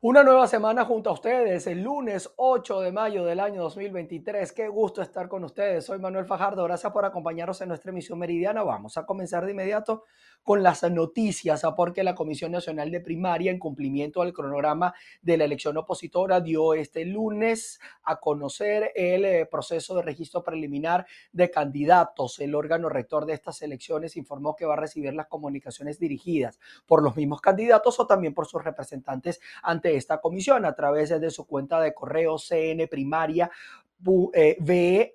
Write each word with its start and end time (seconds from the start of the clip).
Una 0.00 0.22
nueva 0.22 0.46
semana 0.46 0.84
junto 0.84 1.08
a 1.08 1.12
ustedes, 1.12 1.66
el 1.66 1.82
lunes 1.82 2.30
8 2.36 2.80
de 2.80 2.92
mayo 2.92 3.24
del 3.24 3.40
año 3.40 3.62
2023. 3.62 4.52
Qué 4.52 4.68
gusto 4.68 5.00
estar 5.00 5.28
con 5.28 5.44
ustedes. 5.44 5.86
Soy 5.86 5.98
Manuel 5.98 6.26
Fajardo. 6.26 6.64
Gracias 6.64 6.92
por 6.92 7.04
acompañarnos 7.04 7.60
en 7.60 7.68
nuestra 7.68 7.90
emisión 7.90 8.18
meridiana. 8.18 8.62
Vamos 8.64 8.98
a 8.98 9.06
comenzar 9.06 9.44
de 9.44 9.52
inmediato 9.52 10.04
con 10.44 10.62
las 10.62 10.82
noticias, 10.90 11.62
porque 11.74 12.04
la 12.04 12.14
Comisión 12.14 12.52
Nacional 12.52 12.90
de 12.90 13.00
Primaria, 13.00 13.50
en 13.50 13.58
cumplimiento 13.58 14.20
al 14.22 14.34
cronograma 14.34 14.94
de 15.22 15.38
la 15.38 15.44
elección 15.44 15.76
opositora, 15.78 16.40
dio 16.40 16.74
este 16.74 17.06
lunes 17.06 17.80
a 18.02 18.20
conocer 18.20 18.92
el 18.94 19.24
eh, 19.24 19.46
proceso 19.46 19.96
de 19.96 20.02
registro 20.02 20.44
preliminar 20.44 21.06
de 21.32 21.50
candidatos. 21.50 22.38
El 22.40 22.54
órgano 22.54 22.90
rector 22.90 23.24
de 23.24 23.32
estas 23.32 23.62
elecciones 23.62 24.16
informó 24.16 24.54
que 24.54 24.66
va 24.66 24.74
a 24.74 24.80
recibir 24.80 25.14
las 25.14 25.26
comunicaciones 25.26 25.98
dirigidas 25.98 26.60
por 26.86 27.02
los 27.02 27.16
mismos 27.16 27.40
candidatos 27.40 27.98
o 27.98 28.06
también 28.06 28.34
por 28.34 28.46
sus 28.46 28.62
representantes 28.62 29.40
ante 29.62 29.96
esta 29.96 30.20
comisión 30.20 30.66
a 30.66 30.74
través 30.74 31.08
de 31.08 31.30
su 31.30 31.46
cuenta 31.46 31.80
de 31.80 31.94
correo 31.94 32.36
cnprimaria 32.36 33.50
eh, 34.34 34.56
ve 34.60 35.12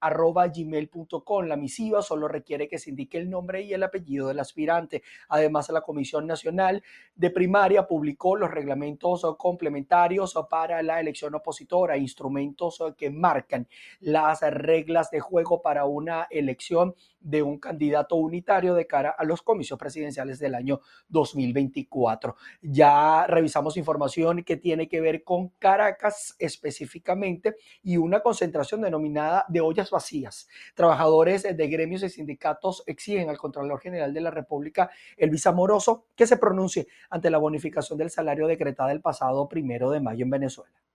arroba 0.00 0.46
gmail.com. 0.48 1.46
La 1.46 1.56
misiva 1.56 2.02
solo 2.02 2.28
requiere 2.28 2.68
que 2.68 2.78
se 2.78 2.90
indique 2.90 3.18
el 3.18 3.30
nombre 3.30 3.62
y 3.62 3.72
el 3.72 3.82
apellido 3.82 4.28
del 4.28 4.40
aspirante. 4.40 5.02
Además, 5.28 5.68
la 5.70 5.82
Comisión 5.82 6.26
Nacional 6.26 6.82
de 7.14 7.30
Primaria 7.30 7.86
publicó 7.86 8.36
los 8.36 8.50
reglamentos 8.50 9.26
complementarios 9.36 10.34
para 10.50 10.82
la 10.82 11.00
elección 11.00 11.34
opositora, 11.34 11.96
instrumentos 11.96 12.82
que 12.96 13.10
marcan 13.10 13.68
las 14.00 14.40
reglas 14.40 15.10
de 15.10 15.20
juego 15.20 15.62
para 15.62 15.84
una 15.84 16.26
elección 16.30 16.94
de 17.20 17.42
un 17.42 17.58
candidato 17.58 18.16
unitario 18.16 18.74
de 18.74 18.86
cara 18.86 19.10
a 19.10 19.24
los 19.24 19.42
comicios 19.42 19.78
presidenciales 19.78 20.38
del 20.38 20.54
año 20.54 20.80
2024. 21.08 22.36
Ya 22.62 23.26
revisamos 23.26 23.76
información 23.76 24.44
que 24.44 24.56
tiene 24.56 24.88
que 24.88 25.00
ver 25.00 25.24
con 25.24 25.48
Caracas 25.58 26.36
específicamente 26.38 27.56
y 27.82 27.96
una 27.96 28.20
concentración 28.20 28.80
denominada 28.80 29.44
de 29.48 29.60
ollas 29.60 29.87
vacías. 29.90 30.48
Trabajadores 30.74 31.42
de 31.42 31.68
gremios 31.68 32.02
y 32.02 32.08
sindicatos 32.08 32.82
exigen 32.86 33.28
al 33.28 33.38
Contralor 33.38 33.80
General 33.80 34.12
de 34.12 34.20
la 34.20 34.30
República, 34.30 34.90
Elvis 35.16 35.46
Amoroso, 35.46 36.06
que 36.14 36.26
se 36.26 36.36
pronuncie 36.36 36.88
ante 37.10 37.30
la 37.30 37.38
bonificación 37.38 37.98
del 37.98 38.10
salario 38.10 38.46
decretada 38.46 38.92
el 38.92 39.00
pasado 39.00 39.48
primero 39.48 39.90
de 39.90 40.00
mayo 40.00 40.24
en 40.24 40.30
Venezuela. 40.30 40.87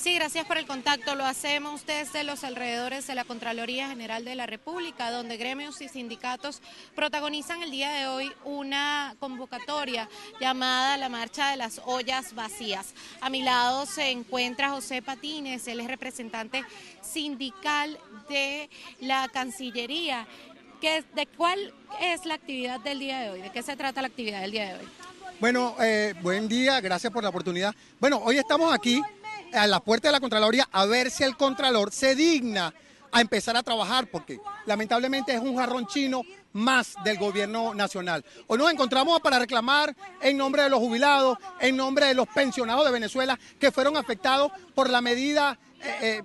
Sí, 0.00 0.14
gracias 0.14 0.46
por 0.46 0.58
el 0.58 0.66
contacto. 0.66 1.16
Lo 1.16 1.26
hacemos 1.26 1.84
desde 1.84 2.22
los 2.22 2.44
alrededores 2.44 3.08
de 3.08 3.16
la 3.16 3.24
Contraloría 3.24 3.88
General 3.88 4.24
de 4.24 4.36
la 4.36 4.46
República, 4.46 5.10
donde 5.10 5.36
gremios 5.36 5.80
y 5.80 5.88
sindicatos 5.88 6.62
protagonizan 6.94 7.64
el 7.64 7.72
día 7.72 7.90
de 7.90 8.06
hoy 8.06 8.32
una 8.44 9.16
convocatoria 9.18 10.08
llamada 10.40 10.96
la 10.98 11.08
Marcha 11.08 11.50
de 11.50 11.56
las 11.56 11.80
Ollas 11.84 12.36
Vacías. 12.36 12.94
A 13.20 13.28
mi 13.28 13.42
lado 13.42 13.86
se 13.86 14.12
encuentra 14.12 14.70
José 14.70 15.02
Patines, 15.02 15.66
él 15.66 15.80
es 15.80 15.88
representante 15.88 16.62
sindical 17.02 17.98
de 18.28 18.70
la 19.00 19.28
Cancillería. 19.32 20.28
¿De 20.80 21.26
cuál 21.36 21.74
es 22.00 22.24
la 22.24 22.34
actividad 22.34 22.78
del 22.78 23.00
día 23.00 23.18
de 23.18 23.30
hoy? 23.30 23.42
¿De 23.42 23.50
qué 23.50 23.64
se 23.64 23.74
trata 23.74 24.00
la 24.00 24.06
actividad 24.06 24.42
del 24.42 24.52
día 24.52 24.68
de 24.68 24.74
hoy? 24.74 24.88
Bueno, 25.40 25.74
eh, 25.80 26.14
buen 26.20 26.48
día, 26.48 26.80
gracias 26.80 27.12
por 27.12 27.22
la 27.22 27.30
oportunidad. 27.30 27.74
Bueno, 28.00 28.20
hoy 28.24 28.38
estamos 28.38 28.72
aquí 28.72 29.02
a 29.52 29.66
la 29.66 29.80
puerta 29.80 30.08
de 30.08 30.12
la 30.12 30.20
Contraloría 30.20 30.68
a 30.72 30.86
ver 30.86 31.10
si 31.10 31.24
el 31.24 31.36
Contralor 31.36 31.92
se 31.92 32.14
digna 32.14 32.72
a 33.10 33.20
empezar 33.20 33.56
a 33.56 33.62
trabajar, 33.62 34.08
porque 34.10 34.38
lamentablemente 34.66 35.34
es 35.34 35.40
un 35.40 35.56
jarrón 35.56 35.86
chino 35.86 36.22
más 36.52 36.94
del 37.04 37.18
gobierno 37.18 37.74
nacional. 37.74 38.24
Hoy 38.46 38.58
nos 38.58 38.70
encontramos 38.70 39.20
para 39.20 39.38
reclamar 39.38 39.94
en 40.20 40.36
nombre 40.36 40.62
de 40.62 40.70
los 40.70 40.78
jubilados, 40.78 41.38
en 41.60 41.76
nombre 41.76 42.06
de 42.06 42.14
los 42.14 42.28
pensionados 42.28 42.84
de 42.84 42.92
Venezuela 42.92 43.38
que 43.58 43.70
fueron 43.70 43.96
afectados 43.96 44.52
por 44.74 44.90
la 44.90 45.00
medida 45.00 45.58
eh, 45.80 45.96
eh, 46.00 46.22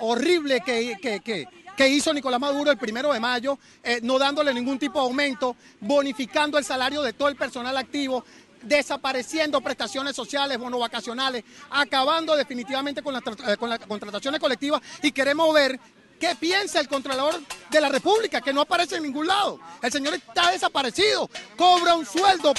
horrible 0.00 0.60
que, 0.60 1.88
hizo 1.88 2.14
Nicolás 2.14 2.40
Maduro 2.40 2.70
el 2.70 2.78
primero 2.78 3.12
de 3.12 3.20
mayo, 3.20 3.58
eh, 3.82 4.00
no 4.02 4.18
dándole 4.18 4.54
ningún 4.54 4.78
tipo 4.78 5.00
de 5.00 5.06
aumento, 5.06 5.56
bonificando 5.80 6.56
el 6.56 6.64
salario 6.64 7.02
de 7.02 7.12
todo 7.12 7.28
el 7.28 7.36
personal 7.36 7.76
activo, 7.76 8.24
desapareciendo 8.64 9.60
prestaciones 9.60 10.16
sociales, 10.16 10.58
bonos 10.58 10.80
vacacionales, 10.80 11.44
acabando 11.70 12.36
definitivamente 12.36 13.02
con, 13.02 13.16
eh, 13.16 13.56
con 13.58 13.70
las 13.70 13.78
contrataciones 13.80 14.40
colectivas 14.40 14.80
y 15.02 15.12
queremos 15.12 15.52
ver 15.54 15.78
¿Qué 16.18 16.34
piensa 16.36 16.80
el 16.80 16.88
Contralor 16.88 17.40
de 17.70 17.80
la 17.80 17.88
República? 17.88 18.40
Que 18.40 18.52
no 18.52 18.60
aparece 18.60 18.96
en 18.96 19.02
ningún 19.02 19.26
lado. 19.26 19.58
El 19.82 19.92
señor 19.92 20.14
está 20.14 20.50
desaparecido, 20.52 21.28
cobra 21.56 21.96
un 21.96 22.06
sueldo 22.06 22.52
eh, 22.52 22.54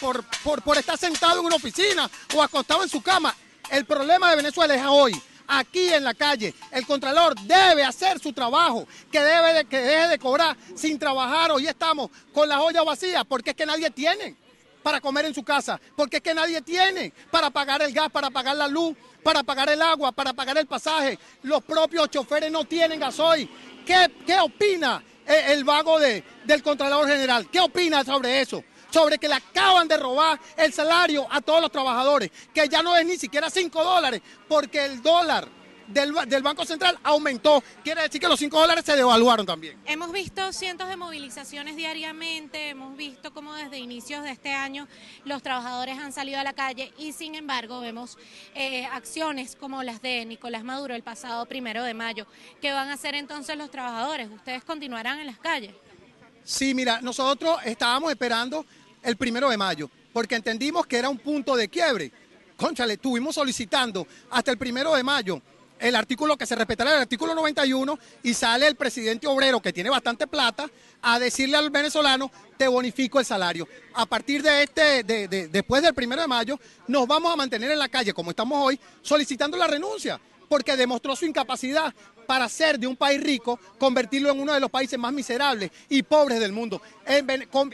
por, 0.00 0.24
por, 0.42 0.62
por 0.62 0.78
estar 0.78 0.98
sentado 0.98 1.40
en 1.40 1.46
una 1.46 1.56
oficina 1.56 2.10
o 2.34 2.42
acostado 2.42 2.82
en 2.82 2.88
su 2.88 3.02
cama. 3.02 3.34
El 3.70 3.84
problema 3.84 4.30
de 4.30 4.36
Venezuela 4.36 4.74
es 4.74 4.82
hoy, 4.84 5.22
aquí 5.46 5.92
en 5.92 6.04
la 6.04 6.14
calle. 6.14 6.54
El 6.70 6.86
Contralor 6.86 7.34
debe 7.42 7.84
hacer 7.84 8.18
su 8.18 8.32
trabajo, 8.32 8.86
que 9.10 9.20
debe 9.20 9.54
de, 9.54 9.64
que 9.66 9.78
deje 9.78 10.08
de 10.08 10.18
cobrar 10.18 10.56
sin 10.74 10.98
trabajar. 10.98 11.52
Hoy 11.52 11.66
estamos 11.66 12.10
con 12.32 12.48
la 12.48 12.62
olla 12.62 12.82
vacía 12.82 13.22
porque 13.24 13.50
es 13.50 13.56
que 13.56 13.66
nadie 13.66 13.90
tiene 13.90 14.36
para 14.82 15.00
comer 15.00 15.26
en 15.26 15.34
su 15.34 15.42
casa, 15.42 15.80
porque 15.96 16.16
es 16.16 16.22
que 16.22 16.34
nadie 16.34 16.60
tiene 16.62 17.12
para 17.30 17.50
pagar 17.50 17.82
el 17.82 17.92
gas, 17.92 18.10
para 18.10 18.30
pagar 18.30 18.56
la 18.56 18.68
luz, 18.68 18.96
para 19.22 19.42
pagar 19.42 19.70
el 19.70 19.80
agua, 19.80 20.12
para 20.12 20.32
pagar 20.32 20.58
el 20.58 20.66
pasaje. 20.66 21.18
Los 21.42 21.62
propios 21.62 22.10
choferes 22.10 22.50
no 22.50 22.64
tienen 22.64 23.00
gasoil. 23.00 23.48
¿Qué, 23.86 24.10
qué 24.26 24.38
opina 24.40 25.02
el 25.26 25.64
vago 25.64 25.98
de, 25.98 26.24
del 26.44 26.62
Contralor 26.62 27.08
General? 27.08 27.48
¿Qué 27.50 27.60
opina 27.60 28.04
sobre 28.04 28.40
eso? 28.40 28.62
Sobre 28.90 29.18
que 29.18 29.28
le 29.28 29.34
acaban 29.34 29.88
de 29.88 29.96
robar 29.96 30.38
el 30.56 30.72
salario 30.72 31.26
a 31.30 31.40
todos 31.40 31.62
los 31.62 31.72
trabajadores, 31.72 32.30
que 32.52 32.68
ya 32.68 32.82
no 32.82 32.94
es 32.96 33.06
ni 33.06 33.16
siquiera 33.16 33.48
5 33.48 33.82
dólares, 33.82 34.20
porque 34.48 34.84
el 34.84 35.02
dólar 35.02 35.48
del, 35.88 36.42
Banco 36.42 36.64
Central 36.64 36.98
aumentó. 37.02 37.62
Quiere 37.82 38.02
decir 38.02 38.20
que 38.20 38.28
los 38.28 38.38
5 38.38 38.58
dólares 38.58 38.84
se 38.84 38.96
devaluaron 38.96 39.46
también. 39.46 39.78
Hemos 39.86 40.12
visto 40.12 40.52
cientos 40.52 40.88
de 40.88 40.96
movilizaciones 40.96 41.76
diariamente, 41.76 42.70
hemos 42.70 42.96
visto 42.96 43.32
cómo 43.32 43.54
desde 43.54 43.78
inicios 43.78 44.22
de 44.24 44.30
este 44.30 44.52
año 44.52 44.88
los 45.24 45.42
trabajadores 45.42 45.98
han 45.98 46.12
salido 46.12 46.38
a 46.38 46.44
la 46.44 46.52
calle 46.52 46.92
y 46.98 47.12
sin 47.12 47.34
embargo 47.34 47.80
vemos 47.80 48.18
eh, 48.54 48.86
acciones 48.86 49.56
como 49.56 49.82
las 49.82 50.02
de 50.02 50.24
Nicolás 50.24 50.64
Maduro 50.64 50.94
el 50.94 51.02
pasado 51.02 51.46
primero 51.46 51.82
de 51.82 51.94
mayo. 51.94 52.26
¿Qué 52.60 52.72
van 52.72 52.88
a 52.88 52.94
hacer 52.94 53.14
entonces 53.14 53.56
los 53.56 53.70
trabajadores? 53.70 54.30
¿Ustedes 54.30 54.64
continuarán 54.64 55.20
en 55.20 55.26
las 55.26 55.38
calles? 55.38 55.74
Sí, 56.44 56.74
mira, 56.74 57.00
nosotros 57.00 57.58
estábamos 57.64 58.10
esperando 58.10 58.66
el 59.02 59.16
primero 59.16 59.48
de 59.48 59.56
mayo 59.56 59.90
porque 60.12 60.34
entendimos 60.34 60.86
que 60.86 60.98
era 60.98 61.08
un 61.08 61.18
punto 61.18 61.56
de 61.56 61.68
quiebre. 61.68 62.12
Conchale, 62.56 62.94
estuvimos 62.94 63.34
solicitando 63.34 64.06
hasta 64.30 64.50
el 64.50 64.58
primero 64.58 64.94
de 64.94 65.02
mayo 65.02 65.40
el 65.82 65.96
artículo 65.96 66.36
que 66.36 66.46
se 66.46 66.54
respetará 66.54 66.94
el 66.94 67.02
artículo 67.02 67.34
91 67.34 67.98
y 68.22 68.34
sale 68.34 68.68
el 68.68 68.76
presidente 68.76 69.26
obrero 69.26 69.60
que 69.60 69.72
tiene 69.72 69.90
bastante 69.90 70.28
plata 70.28 70.70
a 71.02 71.18
decirle 71.18 71.56
al 71.56 71.70
venezolano 71.70 72.30
te 72.56 72.68
bonifico 72.68 73.18
el 73.18 73.26
salario. 73.26 73.66
A 73.94 74.06
partir 74.06 74.42
de 74.42 74.62
este, 74.62 75.02
de, 75.02 75.48
después 75.48 75.82
del 75.82 75.92
primero 75.92 76.22
de 76.22 76.28
mayo, 76.28 76.58
nos 76.86 77.06
vamos 77.08 77.32
a 77.32 77.36
mantener 77.36 77.72
en 77.72 77.78
la 77.80 77.88
calle 77.88 78.12
como 78.12 78.30
estamos 78.30 78.64
hoy, 78.64 78.78
solicitando 79.02 79.56
la 79.56 79.66
renuncia, 79.66 80.20
porque 80.48 80.76
demostró 80.76 81.16
su 81.16 81.26
incapacidad 81.26 81.92
para 82.26 82.48
ser 82.48 82.78
de 82.78 82.86
un 82.86 82.94
país 82.94 83.20
rico, 83.20 83.58
convertirlo 83.78 84.30
en 84.30 84.40
uno 84.40 84.52
de 84.52 84.60
los 84.60 84.70
países 84.70 84.96
más 84.98 85.12
miserables 85.12 85.72
y 85.88 86.04
pobres 86.04 86.38
del 86.38 86.52
mundo. 86.52 86.80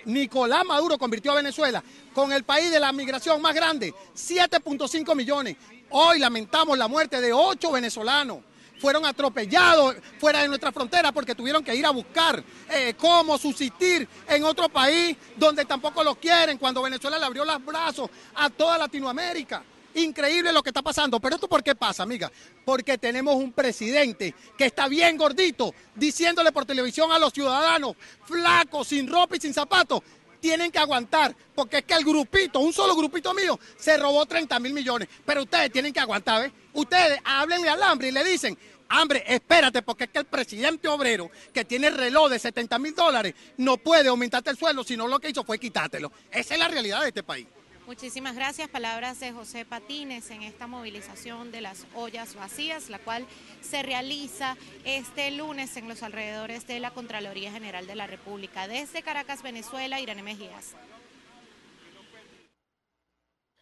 Nicolás 0.07 0.65
Maduro 0.65 0.97
convirtió 0.97 1.33
a 1.33 1.37
Venezuela 1.37 1.85
con 2.15 2.33
el 2.33 2.45
país 2.45 2.71
de 2.71 2.81
la 2.81 2.91
migración 2.93 3.43
más 3.43 3.55
grande, 3.55 3.93
7.5 4.15 5.15
millones. 5.15 5.57
Hoy 5.91 6.19
lamentamos 6.19 6.77
la 6.77 6.87
muerte 6.89 7.21
de 7.21 7.33
ocho 7.33 7.73
venezolanos. 7.73 8.39
Fueron 8.79 9.05
atropellados 9.05 9.97
fuera 10.21 10.43
de 10.43 10.49
nuestra 10.49 10.71
frontera 10.71 11.11
porque 11.11 11.35
tuvieron 11.35 11.65
que 11.65 11.75
ir 11.75 11.85
a 11.85 11.91
buscar 11.91 12.43
eh, 12.71 12.95
cómo 12.97 13.37
subsistir 13.37 14.09
en 14.29 14.45
otro 14.45 14.69
país 14.69 15.17
donde 15.37 15.65
tampoco 15.65 16.05
los 16.05 16.17
quieren, 16.19 16.59
cuando 16.59 16.83
Venezuela 16.83 17.19
le 17.19 17.25
abrió 17.25 17.45
los 17.45 17.65
brazos 17.65 18.09
a 18.37 18.49
toda 18.51 18.79
Latinoamérica. 18.79 19.65
Increíble 19.95 20.53
lo 20.53 20.63
que 20.63 20.71
está 20.71 20.83
pasando. 20.83 21.19
Pero 21.19 21.35
esto 21.35 21.49
por 21.49 21.65
qué 21.65 21.75
pasa, 21.75 22.05
amiga? 22.05 22.31
Porque 22.65 22.99
tenemos 22.99 23.35
un 23.35 23.53
presidente 23.53 24.35
que 24.57 24.67
está 24.67 24.87
bien 24.87 25.17
gordito, 25.17 25.75
diciéndole 25.95 26.53
por 26.53 26.65
televisión 26.65 27.11
a 27.11 27.19
los 27.19 27.33
ciudadanos, 27.33 27.97
flacos, 28.25 28.89
sin 28.89 29.09
ropa 29.11 29.37
y 29.37 29.41
sin 29.41 29.55
zapatos, 29.55 30.03
tienen 30.41 30.71
que 30.71 30.79
aguantar, 30.79 31.35
porque 31.55 31.79
es 31.79 31.85
que 31.85 31.95
el 31.95 32.05
grupito, 32.05 32.61
un 32.61 32.73
solo 32.73 32.95
grupito 32.97 33.35
mío, 33.35 33.59
se 33.77 33.97
robó 33.97 34.27
30 34.27 34.59
mil 34.61 34.73
millones. 34.73 35.09
Pero 35.25 35.43
ustedes 35.43 35.71
tienen 35.71 35.93
que 35.93 36.01
aguantar, 36.01 36.43
¿ves? 36.43 36.53
Ustedes 36.73 37.21
háblenle 37.25 37.69
al 37.69 37.83
hambre 37.83 38.09
y 38.09 38.13
le 38.13 38.25
dicen, 38.25 38.57
hambre, 38.89 39.25
espérate, 39.27 39.83
porque 39.83 40.05
es 40.05 40.11
que 40.11 40.19
el 40.19 40.27
presidente 40.27 40.89
obrero, 40.89 41.31
que 41.53 41.65
tiene 41.65 41.89
el 41.89 41.97
reloj 41.97 42.31
de 42.31 42.39
70 42.39 42.79
mil 42.79 42.95
dólares, 42.95 43.35
no 43.57 43.77
puede 43.77 44.09
aumentarte 44.09 44.51
el 44.51 44.57
sueldo, 44.57 44.85
sino 44.85 45.07
lo 45.07 45.19
que 45.19 45.31
hizo 45.31 45.45
fue 45.45 45.59
quitártelo. 45.59 46.13
Esa 46.31 46.55
es 46.55 46.61
la 46.61 46.69
realidad 46.69 47.03
de 47.03 47.09
este 47.09 47.23
país. 47.23 47.47
Muchísimas 47.89 48.37
gracias. 48.37 48.69
Palabras 48.69 49.19
de 49.19 49.33
José 49.33 49.65
Patines 49.65 50.31
en 50.31 50.43
esta 50.43 50.67
movilización 50.67 51.51
de 51.51 51.63
las 51.63 51.87
ollas 51.97 52.35
vacías, 52.35 52.91
la 52.91 52.99
cual 52.99 53.25
se 53.63 53.83
realiza 53.83 54.59
este 54.85 55.31
lunes 55.31 55.75
en 55.79 55.89
los 55.89 56.03
alrededores 56.03 56.67
de 56.67 56.81
la 56.81 56.91
Contraloría 56.91 57.51
General 57.51 57.87
de 57.87 57.95
la 57.95 58.07
República. 58.07 58.69
Desde 58.69 59.03
Caracas, 59.03 59.43
Venezuela, 59.43 60.03
Irene 60.03 60.23
Mejías. 60.23 60.77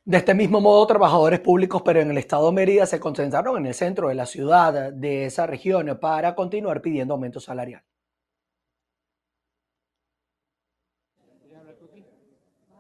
De 0.05 0.17
este 0.17 0.35
mismo 0.35 0.61
modo, 0.61 0.85
trabajadores 0.89 1.39
públicos, 1.39 1.83
pero 1.85 2.01
en 2.01 2.11
el 2.11 2.19
estado 2.19 2.47
de 2.47 2.53
Mérida, 2.53 2.85
se 2.87 2.99
concentraron 2.99 3.59
en 3.59 3.67
el 3.67 3.75
centro 3.75 4.09
de 4.09 4.17
la 4.17 4.27
ciudad 4.27 4.93
de 4.93 5.27
esa 5.27 5.47
región 5.47 5.99
para 6.01 6.35
continuar 6.35 6.83
pidiendo 6.83 7.15
aumento 7.15 7.39
salarial. 7.39 7.85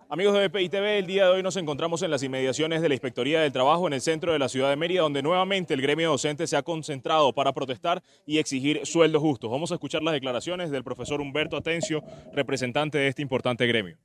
Amigos 0.08 0.34
de 0.34 0.46
BPI 0.46 0.68
TV, 0.68 0.98
el 1.00 1.06
día 1.06 1.24
de 1.24 1.30
hoy 1.32 1.42
nos 1.42 1.56
encontramos 1.56 2.00
en 2.02 2.12
las 2.12 2.22
inmediaciones 2.22 2.80
de 2.80 2.88
la 2.88 2.94
Inspectoría 2.94 3.40
del 3.40 3.50
Trabajo 3.50 3.88
en 3.88 3.92
el 3.92 4.00
centro 4.00 4.32
de 4.32 4.38
la 4.38 4.48
ciudad 4.48 4.70
de 4.70 4.76
Mérida, 4.76 5.00
donde 5.00 5.20
nuevamente 5.20 5.74
el 5.74 5.82
gremio 5.82 6.10
docente 6.10 6.46
se 6.46 6.56
ha 6.56 6.62
concentrado 6.62 7.32
para 7.32 7.52
protestar 7.52 8.00
y 8.24 8.38
exigir 8.38 8.86
sueldos 8.86 9.20
justos. 9.20 9.50
Vamos 9.50 9.72
a 9.72 9.74
escuchar 9.74 10.04
las 10.04 10.14
declaraciones 10.14 10.70
del 10.70 10.84
profesor 10.84 11.20
Humberto 11.20 11.56
Atencio, 11.56 12.04
representante 12.32 12.98
de 12.98 13.08
este 13.08 13.20
importante 13.20 13.66
gremio. 13.66 13.98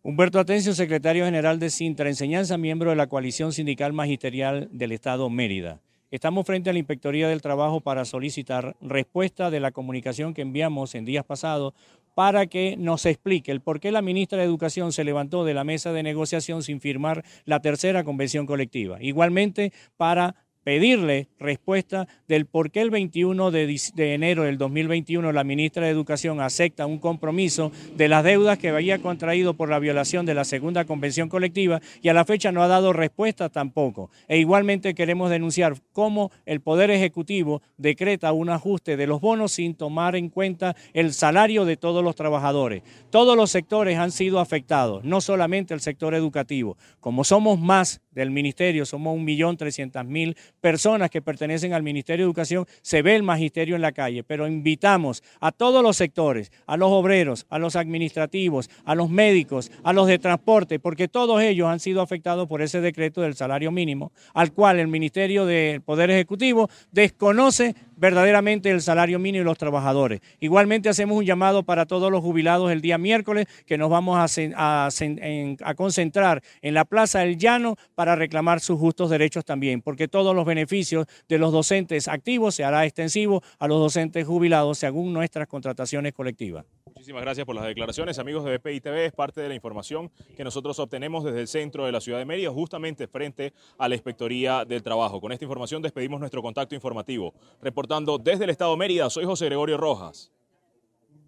Humberto 0.00 0.40
Atencio, 0.40 0.72
secretario 0.72 1.26
general 1.26 1.58
de 1.58 1.68
Sintra 1.68 2.08
Enseñanza, 2.08 2.56
miembro 2.56 2.88
de 2.88 2.96
la 2.96 3.08
coalición 3.08 3.52
sindical 3.52 3.92
magisterial 3.92 4.70
del 4.72 4.92
Estado 4.92 5.28
Mérida. 5.28 5.82
Estamos 6.10 6.46
frente 6.46 6.70
a 6.70 6.72
la 6.72 6.78
Inspectoría 6.78 7.28
del 7.28 7.42
Trabajo 7.42 7.82
para 7.82 8.06
solicitar 8.06 8.76
respuesta 8.80 9.50
de 9.50 9.60
la 9.60 9.72
comunicación 9.72 10.32
que 10.32 10.40
enviamos 10.40 10.94
en 10.94 11.04
días 11.04 11.22
pasados 11.22 11.74
para 12.18 12.48
que 12.48 12.76
nos 12.76 13.06
explique 13.06 13.52
el 13.52 13.60
por 13.60 13.78
qué 13.78 13.92
la 13.92 14.02
ministra 14.02 14.38
de 14.38 14.44
Educación 14.44 14.90
se 14.90 15.04
levantó 15.04 15.44
de 15.44 15.54
la 15.54 15.62
mesa 15.62 15.92
de 15.92 16.02
negociación 16.02 16.64
sin 16.64 16.80
firmar 16.80 17.24
la 17.44 17.60
tercera 17.60 18.02
convención 18.02 18.44
colectiva. 18.44 19.00
Igualmente, 19.00 19.72
para 19.96 20.34
pedirle 20.68 21.28
respuesta 21.38 22.06
del 22.28 22.44
por 22.44 22.70
qué 22.70 22.82
el 22.82 22.90
21 22.90 23.50
de, 23.50 23.80
enero 23.96 24.42
del 24.42 24.58
2021 24.58 25.32
la 25.32 25.42
ministra 25.42 25.86
de 25.86 25.90
Educación 25.90 26.42
acepta 26.42 26.84
un 26.84 26.98
compromiso 26.98 27.72
de 27.96 28.06
las 28.06 28.22
deudas 28.22 28.58
que 28.58 28.68
había 28.68 28.98
contraído 28.98 29.54
por 29.54 29.70
la 29.70 29.78
violación 29.78 30.26
de 30.26 30.34
la 30.34 30.44
segunda 30.44 30.84
convención 30.84 31.30
colectiva 31.30 31.80
y 32.02 32.10
a 32.10 32.12
la 32.12 32.26
fecha 32.26 32.52
no 32.52 32.62
ha 32.62 32.68
dado 32.68 32.92
respuesta 32.92 33.48
tampoco. 33.48 34.10
E 34.28 34.36
igualmente 34.36 34.92
queremos 34.92 35.30
denunciar 35.30 35.74
cómo 35.94 36.30
el 36.44 36.60
Poder 36.60 36.90
Ejecutivo 36.90 37.62
decreta 37.78 38.32
un 38.32 38.50
ajuste 38.50 38.98
de 38.98 39.06
los 39.06 39.22
bonos 39.22 39.52
sin 39.52 39.74
tomar 39.74 40.16
en 40.16 40.28
cuenta 40.28 40.76
el 40.92 41.14
salario 41.14 41.64
de 41.64 41.78
todos 41.78 42.04
los 42.04 42.14
trabajadores. 42.14 42.82
Todos 43.08 43.38
los 43.38 43.50
sectores 43.50 43.96
han 43.96 44.10
sido 44.10 44.38
afectados, 44.38 45.02
no 45.02 45.22
solamente 45.22 45.72
el 45.72 45.80
sector 45.80 46.14
educativo. 46.14 46.76
Como 47.00 47.24
somos 47.24 47.58
más 47.58 48.02
del 48.10 48.30
ministerio, 48.30 48.84
somos 48.84 49.16
1.300.000 49.16 50.36
personas 50.60 51.10
que 51.10 51.22
pertenecen 51.22 51.72
al 51.72 51.82
Ministerio 51.82 52.24
de 52.24 52.28
Educación, 52.28 52.66
se 52.82 53.02
ve 53.02 53.16
el 53.16 53.22
magisterio 53.22 53.76
en 53.76 53.82
la 53.82 53.92
calle, 53.92 54.24
pero 54.24 54.46
invitamos 54.46 55.22
a 55.40 55.52
todos 55.52 55.82
los 55.82 55.96
sectores, 55.96 56.52
a 56.66 56.76
los 56.76 56.90
obreros, 56.90 57.46
a 57.48 57.58
los 57.58 57.76
administrativos, 57.76 58.70
a 58.84 58.94
los 58.94 59.10
médicos, 59.10 59.70
a 59.82 59.92
los 59.92 60.06
de 60.06 60.18
transporte, 60.18 60.78
porque 60.78 61.08
todos 61.08 61.42
ellos 61.42 61.68
han 61.68 61.80
sido 61.80 62.02
afectados 62.02 62.48
por 62.48 62.62
ese 62.62 62.80
decreto 62.80 63.22
del 63.22 63.34
salario 63.34 63.70
mínimo, 63.70 64.12
al 64.34 64.52
cual 64.52 64.78
el 64.78 64.88
Ministerio 64.88 65.46
del 65.46 65.80
Poder 65.82 66.10
Ejecutivo 66.10 66.68
desconoce 66.92 67.74
verdaderamente 67.98 68.70
el 68.70 68.80
salario 68.80 69.18
mínimo 69.18 69.42
y 69.42 69.44
los 69.44 69.58
trabajadores. 69.58 70.20
Igualmente 70.40 70.88
hacemos 70.88 71.18
un 71.18 71.24
llamado 71.24 71.64
para 71.64 71.84
todos 71.84 72.10
los 72.10 72.22
jubilados 72.22 72.70
el 72.70 72.80
día 72.80 72.96
miércoles 72.96 73.46
que 73.66 73.76
nos 73.76 73.90
vamos 73.90 74.38
a, 74.38 74.86
a, 74.86 75.74
concentrar 75.74 76.42
en 76.62 76.74
la 76.74 76.84
Plaza 76.84 77.20
del 77.20 77.36
Llano 77.36 77.76
para 77.94 78.16
reclamar 78.16 78.60
sus 78.60 78.78
justos 78.78 79.10
derechos 79.10 79.44
también, 79.44 79.82
porque 79.82 80.08
todos 80.08 80.34
los 80.34 80.46
beneficios 80.48 81.06
de 81.28 81.38
los 81.38 81.52
docentes 81.52 82.08
activos 82.08 82.56
se 82.56 82.64
hará 82.64 82.84
extensivo 82.84 83.40
a 83.60 83.68
los 83.68 83.78
docentes 83.78 84.26
jubilados 84.26 84.78
según 84.78 85.12
nuestras 85.12 85.46
contrataciones 85.46 86.12
colectivas. 86.12 86.64
Muchísimas 86.86 87.22
gracias 87.22 87.46
por 87.46 87.54
las 87.54 87.64
declaraciones, 87.64 88.18
amigos 88.18 88.44
de 88.44 88.58
BPI 88.58 88.80
TV. 88.80 89.06
Es 89.06 89.12
parte 89.12 89.40
de 89.40 89.48
la 89.48 89.54
información 89.54 90.10
que 90.36 90.42
nosotros 90.42 90.76
obtenemos 90.80 91.22
desde 91.22 91.42
el 91.42 91.46
centro 91.46 91.86
de 91.86 91.92
la 91.92 92.00
ciudad 92.00 92.18
de 92.18 92.24
Mérida, 92.24 92.50
justamente 92.50 93.06
frente 93.06 93.52
a 93.78 93.88
la 93.88 93.94
Inspectoría 93.94 94.64
del 94.64 94.82
Trabajo. 94.82 95.20
Con 95.20 95.30
esta 95.30 95.44
información 95.44 95.80
despedimos 95.80 96.18
nuestro 96.18 96.42
contacto 96.42 96.74
informativo. 96.74 97.34
Reportando 97.62 98.18
desde 98.18 98.42
el 98.44 98.50
Estado 98.50 98.72
de 98.72 98.78
Mérida, 98.78 99.08
soy 99.10 99.24
José 99.24 99.44
Gregorio 99.44 99.76
Rojas, 99.76 100.32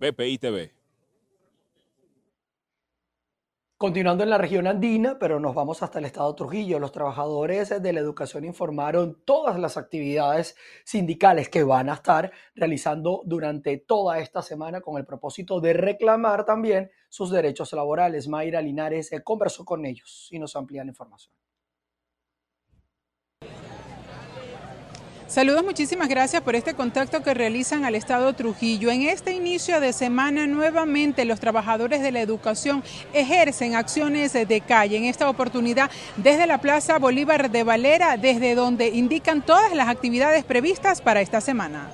BPI 0.01 0.39
TV. 0.39 0.80
Continuando 3.81 4.25
en 4.25 4.29
la 4.29 4.37
región 4.37 4.67
andina, 4.67 5.19
pero 5.19 5.41
nos 5.41 5.55
vamos 5.55 5.83
hasta 5.83 6.01
el 6.01 6.05
estado 6.05 6.35
Trujillo. 6.35 6.79
Los 6.79 6.93
trabajadores 6.93 7.71
de 7.83 7.93
la 7.95 8.01
educación 8.01 8.45
informaron 8.45 9.23
todas 9.25 9.59
las 9.59 9.79
actividades 9.79 10.55
sindicales 10.85 11.49
que 11.49 11.65
van 11.65 11.89
a 11.89 11.95
estar 11.95 12.31
realizando 12.55 13.23
durante 13.25 13.79
toda 13.79 14.19
esta 14.19 14.43
semana 14.43 14.83
con 14.83 14.99
el 14.99 15.07
propósito 15.07 15.61
de 15.61 15.73
reclamar 15.73 16.45
también 16.45 16.91
sus 17.09 17.31
derechos 17.31 17.73
laborales. 17.73 18.29
Mayra 18.29 18.61
Linares 18.61 19.13
eh, 19.13 19.23
conversó 19.25 19.65
con 19.65 19.87
ellos 19.87 20.29
y 20.31 20.39
nos 20.39 20.57
amplía 20.57 20.85
la 20.85 20.91
información. 20.91 21.33
Saludos, 25.31 25.63
muchísimas 25.63 26.09
gracias 26.09 26.43
por 26.43 26.57
este 26.57 26.75
contacto 26.75 27.23
que 27.23 27.35
realizan 27.35 27.85
al 27.85 27.95
Estado 27.95 28.33
Trujillo. 28.33 28.91
En 28.91 29.03
este 29.03 29.33
inicio 29.33 29.81
de 29.81 29.93
semana, 29.93 30.49
nuevamente 30.49 31.25
los 31.25 31.39
trabajadores 31.39 32.03
de 32.03 32.11
la 32.11 32.21
educación 32.21 32.83
ejercen 33.13 33.77
acciones 33.77 34.33
de 34.33 34.61
calle. 34.61 34.97
En 34.97 35.05
esta 35.05 35.31
oportunidad, 35.31 35.89
desde 36.17 36.49
la 36.49 36.59
Plaza 36.59 36.99
Bolívar 36.99 37.49
de 37.49 37.63
Valera, 37.63 38.17
desde 38.17 38.57
donde 38.57 38.89
indican 38.89 39.41
todas 39.43 39.73
las 39.73 39.87
actividades 39.87 40.43
previstas 40.43 41.01
para 41.01 41.21
esta 41.21 41.41
semana. 41.41 41.89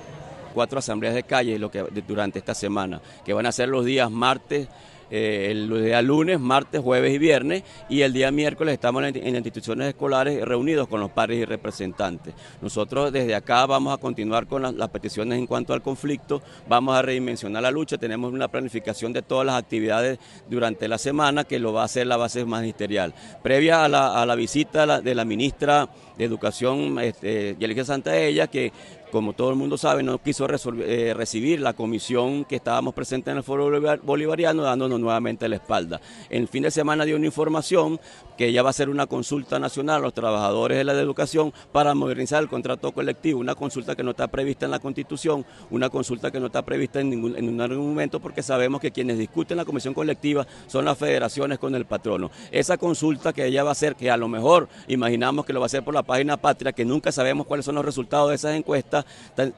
Cuatro 0.55 0.79
asambleas 0.79 1.13
de 1.13 1.21
calle 1.21 1.59
durante 2.07 2.39
esta 2.39 2.55
semana, 2.55 3.01
que 3.23 3.33
van 3.33 3.45
a 3.45 3.51
ser 3.51 3.69
los 3.69 3.85
días 3.85 4.09
martes, 4.09 4.67
eh, 5.09 5.47
el 5.51 5.83
día 5.83 6.01
lunes, 6.01 6.39
martes, 6.39 6.81
jueves 6.81 7.13
y 7.13 7.17
viernes, 7.17 7.63
y 7.89 8.01
el 8.01 8.13
día 8.13 8.31
miércoles 8.31 8.73
estamos 8.73 9.03
en, 9.03 9.13
las 9.13 9.23
instituciones 9.25 9.87
escolares 9.89 10.43
reunidos 10.43 10.87
con 10.87 10.99
los 10.99 11.11
padres 11.11 11.39
y 11.39 11.45
representantes. 11.45 12.33
Nosotros 12.61 13.11
desde 13.11 13.35
acá 13.35 13.65
vamos 13.65 13.93
a 13.93 13.97
continuar 13.97 14.47
con 14.47 14.61
las, 14.61 14.89
peticiones 14.89 15.37
en 15.37 15.47
cuanto 15.47 15.73
al 15.73 15.81
conflicto, 15.81 16.41
vamos 16.67 16.95
a 16.95 17.01
redimensionar 17.01 17.63
la 17.63 17.71
lucha, 17.71 17.97
tenemos 17.97 18.31
una 18.31 18.47
planificación 18.47 19.13
de 19.13 19.21
todas 19.21 19.45
las 19.45 19.61
actividades 19.61 20.19
durante 20.49 20.87
la 20.87 20.97
semana 20.97 21.43
que 21.43 21.59
lo 21.59 21.73
va 21.73 21.81
a 21.81 21.85
hacer 21.85 22.07
la 22.07 22.17
base 22.17 22.45
magisterial. 22.45 23.13
Previa 23.43 23.85
a 23.85 23.89
la, 24.25 24.35
visita 24.35 25.01
de 25.01 25.15
la 25.15 25.25
ministra 25.25 25.89
de 26.17 26.25
Educación, 26.25 26.99
este, 26.99 27.55
Santa 27.59 27.85
Santaella, 27.85 28.47
que 28.47 28.71
como 29.11 29.33
todo 29.33 29.49
el 29.49 29.55
mundo 29.55 29.77
sabe, 29.77 30.03
no 30.03 30.17
quiso 30.21 30.47
eh, 30.79 31.13
recibir 31.15 31.61
la 31.61 31.73
comisión 31.73 32.45
que 32.45 32.57
estábamos 32.57 32.93
presentes 32.93 33.31
en 33.31 33.37
el 33.37 33.43
Foro 33.43 33.69
Bolivariano, 34.03 34.63
dándonos 34.63 34.99
nuevamente 34.99 35.47
la 35.47 35.55
espalda. 35.55 36.01
El 36.29 36.47
fin 36.47 36.63
de 36.63 36.71
semana 36.71 37.05
dio 37.05 37.15
una 37.15 37.25
información 37.25 37.99
que 38.37 38.51
ya 38.51 38.61
va 38.61 38.69
a 38.69 38.73
ser 38.73 38.89
una 38.89 39.07
consulta 39.07 39.59
nacional 39.59 39.97
a 39.97 39.99
los 39.99 40.13
trabajadores 40.13 40.77
de 40.77 40.83
la 40.83 40.93
educación 40.93 41.53
para 41.71 41.95
modernizar 41.95 42.41
el 42.41 42.49
contrato 42.49 42.91
colectivo, 42.91 43.39
una 43.39 43.55
consulta 43.55 43.95
que 43.95 44.03
no 44.03 44.11
está 44.11 44.27
prevista 44.27 44.65
en 44.65 44.71
la 44.71 44.79
Constitución, 44.79 45.45
una 45.71 45.89
consulta 45.89 46.29
que 46.29 46.39
no 46.39 46.47
está 46.47 46.63
prevista 46.63 46.99
en 46.99 47.09
ningún, 47.09 47.35
en 47.35 47.45
ningún 47.45 47.87
momento 47.89 48.19
porque 48.19 48.43
sabemos 48.43 48.79
que 48.79 48.91
quienes 48.91 49.17
discuten 49.17 49.57
la 49.57 49.65
comisión 49.65 49.93
colectiva 49.93 50.45
son 50.67 50.85
las 50.85 50.97
federaciones 50.97 51.57
con 51.57 51.73
el 51.75 51.85
patrono. 51.85 52.29
Esa 52.51 52.77
consulta 52.77 53.33
que 53.33 53.45
ella 53.45 53.63
va 53.63 53.69
a 53.69 53.71
hacer, 53.71 53.95
que 53.95 54.11
a 54.11 54.17
lo 54.17 54.27
mejor 54.27 54.69
imaginamos 54.87 55.45
que 55.45 55.53
lo 55.53 55.59
va 55.59 55.65
a 55.65 55.67
hacer 55.67 55.83
por 55.83 55.93
la 55.93 56.03
página 56.03 56.37
patria, 56.37 56.73
que 56.73 56.85
nunca 56.85 57.11
sabemos 57.11 57.47
cuáles 57.47 57.65
son 57.65 57.75
los 57.75 57.85
resultados 57.85 58.29
de 58.29 58.35
esas 58.35 58.55
encuestas, 58.55 58.96
tan, 59.35 59.53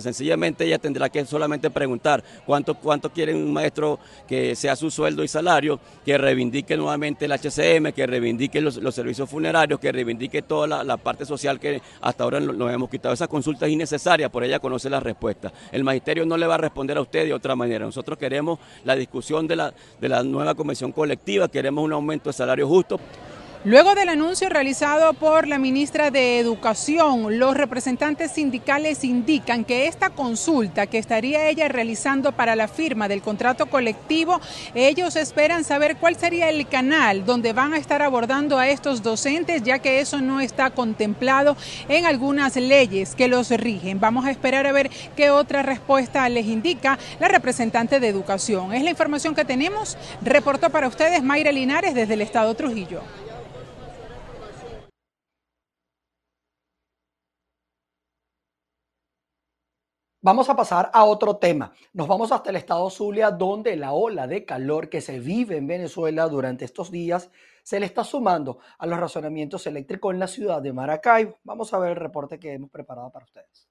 sencillamente 0.00 0.64
ella 0.64 0.78
tendrá 0.78 1.08
que 1.08 1.24
solamente 1.24 1.70
preguntar 1.70 2.22
cuánto, 2.44 2.74
cuánto 2.74 3.10
quiere 3.10 3.34
un 3.34 3.52
maestro 3.52 3.98
que 4.26 4.54
sea 4.56 4.76
su 4.76 4.90
sueldo 4.90 5.22
y 5.24 5.28
salario, 5.28 5.80
que 6.04 6.18
reivindique 6.18 6.76
nuevamente 6.76 7.24
el 7.24 7.32
HCM, 7.32 7.92
que 7.92 8.06
reivindique 8.06 8.24
reivindique 8.24 8.60
los, 8.60 8.94
servicios 8.94 9.28
funerarios, 9.28 9.78
que 9.78 9.92
reivindique 9.92 10.42
toda 10.42 10.84
la, 10.84 10.96
parte 10.96 11.26
social 11.26 11.60
que 11.60 11.82
hasta 12.00 12.24
ahora 12.24 12.40
nos 12.40 12.72
hemos 12.72 12.88
quitado. 12.88 13.14
Esa 13.14 13.28
consulta 13.28 13.66
es 13.66 13.72
innecesaria, 13.72 14.30
por 14.30 14.44
ella 14.44 14.58
conoce 14.58 14.88
la 14.88 15.00
respuesta. 15.00 15.52
El 15.70 15.84
magisterio 15.84 16.24
no 16.24 16.36
le 16.36 16.46
va 16.46 16.54
a 16.54 16.58
responder 16.58 16.96
a 16.96 17.02
usted 17.02 17.24
de 17.24 17.34
otra 17.34 17.54
manera. 17.54 17.84
Nosotros 17.84 18.18
queremos 18.18 18.58
la 18.84 18.96
discusión 18.96 19.46
de 19.46 19.56
la, 19.56 19.74
de 20.00 20.08
la 20.08 20.22
nueva 20.22 20.54
convención 20.54 20.92
colectiva, 20.92 21.48
queremos 21.48 21.84
un 21.84 21.92
aumento 21.92 22.30
de 22.30 22.32
salario 22.32 22.66
justo. 22.66 22.98
Luego 23.66 23.94
del 23.94 24.10
anuncio 24.10 24.50
realizado 24.50 25.14
por 25.14 25.48
la 25.48 25.56
ministra 25.56 26.10
de 26.10 26.38
Educación, 26.38 27.38
los 27.38 27.56
representantes 27.56 28.32
sindicales 28.32 29.04
indican 29.04 29.64
que 29.64 29.86
esta 29.86 30.10
consulta 30.10 30.86
que 30.86 30.98
estaría 30.98 31.48
ella 31.48 31.66
realizando 31.68 32.32
para 32.32 32.56
la 32.56 32.68
firma 32.68 33.08
del 33.08 33.22
contrato 33.22 33.64
colectivo, 33.64 34.38
ellos 34.74 35.16
esperan 35.16 35.64
saber 35.64 35.96
cuál 35.96 36.16
sería 36.16 36.50
el 36.50 36.68
canal 36.68 37.24
donde 37.24 37.54
van 37.54 37.72
a 37.72 37.78
estar 37.78 38.02
abordando 38.02 38.58
a 38.58 38.68
estos 38.68 39.02
docentes, 39.02 39.62
ya 39.62 39.78
que 39.78 40.00
eso 40.00 40.20
no 40.20 40.40
está 40.40 40.68
contemplado 40.68 41.56
en 41.88 42.04
algunas 42.04 42.56
leyes 42.56 43.14
que 43.14 43.28
los 43.28 43.48
rigen. 43.48 43.98
Vamos 43.98 44.26
a 44.26 44.30
esperar 44.30 44.66
a 44.66 44.72
ver 44.72 44.90
qué 45.16 45.30
otra 45.30 45.62
respuesta 45.62 46.28
les 46.28 46.44
indica 46.44 46.98
la 47.18 47.28
representante 47.28 47.98
de 47.98 48.08
Educación. 48.08 48.74
Es 48.74 48.82
la 48.82 48.90
información 48.90 49.34
que 49.34 49.46
tenemos. 49.46 49.96
Reportó 50.20 50.68
para 50.68 50.86
ustedes 50.86 51.22
Mayra 51.22 51.50
Linares 51.50 51.94
desde 51.94 52.12
el 52.12 52.20
Estado 52.20 52.54
Trujillo. 52.54 53.00
Vamos 60.24 60.48
a 60.48 60.56
pasar 60.56 60.88
a 60.94 61.04
otro 61.04 61.36
tema. 61.36 61.74
Nos 61.92 62.08
vamos 62.08 62.32
hasta 62.32 62.48
el 62.48 62.56
estado 62.56 62.88
Zulia, 62.88 63.30
donde 63.30 63.76
la 63.76 63.92
ola 63.92 64.26
de 64.26 64.46
calor 64.46 64.88
que 64.88 65.02
se 65.02 65.20
vive 65.20 65.58
en 65.58 65.66
Venezuela 65.66 66.26
durante 66.28 66.64
estos 66.64 66.90
días 66.90 67.30
se 67.62 67.78
le 67.78 67.84
está 67.84 68.04
sumando 68.04 68.58
a 68.78 68.86
los 68.86 68.98
razonamientos 68.98 69.66
eléctricos 69.66 70.14
en 70.14 70.20
la 70.20 70.26
ciudad 70.26 70.62
de 70.62 70.72
Maracaibo. 70.72 71.40
Vamos 71.44 71.74
a 71.74 71.78
ver 71.78 71.90
el 71.90 71.96
reporte 71.96 72.38
que 72.38 72.54
hemos 72.54 72.70
preparado 72.70 73.12
para 73.12 73.26
ustedes. 73.26 73.68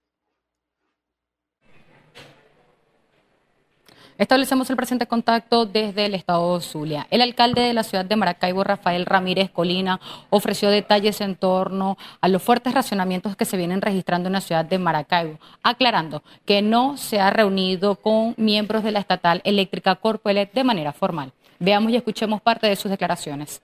Establecemos 4.17 4.70
el 4.70 4.75
presente 4.75 5.08
contacto 5.08 5.65
desde 5.65 6.05
el 6.05 6.13
estado 6.13 6.58
de 6.58 6.63
Zulia. 6.63 7.08
El 7.10 7.22
alcalde 7.22 7.62
de 7.62 7.74
la 7.74 7.82
ciudad 7.82 8.05
de 8.05 8.15
Maracaibo, 8.15 8.63
Rafael 8.63 9.08
Ramírez 9.08 9.50
Colina, 9.50 10.00
ofreció 10.29 10.70
detalles 10.70 11.20
en 11.22 11.36
torno 11.36 11.98
a 12.22 12.27
los 12.27 12.43
fuertes 12.43 12.75
racionamientos 12.75 13.36
que 13.36 13.46
se 13.46 13.58
vienen 13.58 13.82
registrando 13.82 14.27
en 14.27 14.34
la 14.34 14.41
ciudad 14.41 14.65
de 14.65 14.77
Maracaibo, 14.77 15.39
aclarando 15.63 16.22
que 16.46 16.62
no 16.62 16.96
se 16.96 17.20
ha 17.20 17.32
reunido 17.32 17.96
con 17.96 18.36
miembros 18.38 18.84
de 18.84 18.91
la 18.91 19.00
estatal 19.00 19.41
eléctrica 19.46 19.96
Corpoelet 19.96 20.53
de 20.53 20.63
manera 20.63 20.93
formal. 20.93 21.34
Veamos 21.60 21.91
y 21.91 21.96
escuchemos 21.96 22.39
parte 22.39 22.67
de 22.67 22.75
sus 22.75 22.91
declaraciones. 22.91 23.63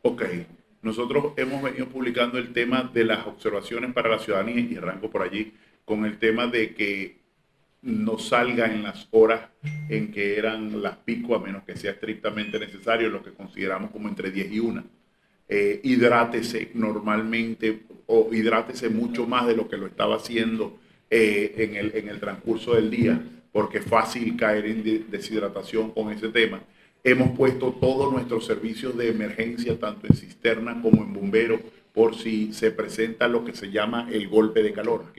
Ok, 0.00 0.22
nosotros 0.80 1.32
hemos 1.36 1.62
venido 1.62 1.86
publicando 1.88 2.38
el 2.38 2.54
tema 2.54 2.90
de 2.94 3.04
las 3.04 3.26
observaciones 3.26 3.92
para 3.92 4.08
la 4.08 4.18
ciudadanía 4.18 4.60
y 4.60 4.76
arranco 4.76 5.10
por 5.10 5.22
allí 5.22 5.52
con 5.84 6.06
el 6.06 6.18
tema 6.18 6.46
de 6.46 6.74
que 6.74 7.23
no 7.84 8.18
salga 8.18 8.72
en 8.72 8.82
las 8.82 9.08
horas 9.10 9.42
en 9.88 10.10
que 10.10 10.38
eran 10.38 10.82
las 10.82 10.96
pico, 10.96 11.34
a 11.34 11.38
menos 11.38 11.64
que 11.64 11.76
sea 11.76 11.92
estrictamente 11.92 12.58
necesario, 12.58 13.10
lo 13.10 13.22
que 13.22 13.32
consideramos 13.32 13.90
como 13.90 14.08
entre 14.08 14.30
10 14.30 14.52
y 14.52 14.60
1. 14.60 14.84
Eh, 15.48 15.80
hidrátese 15.84 16.70
normalmente 16.74 17.82
o 18.06 18.32
hidrátese 18.32 18.88
mucho 18.88 19.26
más 19.26 19.46
de 19.46 19.56
lo 19.56 19.68
que 19.68 19.76
lo 19.76 19.86
estaba 19.86 20.16
haciendo 20.16 20.78
eh, 21.10 21.54
en, 21.58 21.76
el, 21.76 21.94
en 21.94 22.08
el 22.08 22.18
transcurso 22.18 22.74
del 22.74 22.90
día, 22.90 23.20
porque 23.52 23.78
es 23.78 23.84
fácil 23.84 24.36
caer 24.36 24.66
en 24.66 25.10
deshidratación 25.10 25.90
con 25.90 26.10
ese 26.10 26.28
tema. 26.30 26.62
Hemos 27.02 27.36
puesto 27.36 27.72
todos 27.72 28.10
nuestros 28.10 28.46
servicios 28.46 28.96
de 28.96 29.10
emergencia, 29.10 29.78
tanto 29.78 30.06
en 30.06 30.16
cisterna 30.16 30.80
como 30.80 31.02
en 31.02 31.12
bombero, 31.12 31.60
por 31.94 32.16
si 32.16 32.52
se 32.52 32.72
presenta 32.72 33.28
lo 33.28 33.44
que 33.44 33.54
se 33.54 33.70
llama 33.70 34.08
el 34.10 34.28
golpe 34.28 34.64
de 34.64 34.72
calor. 34.72 35.12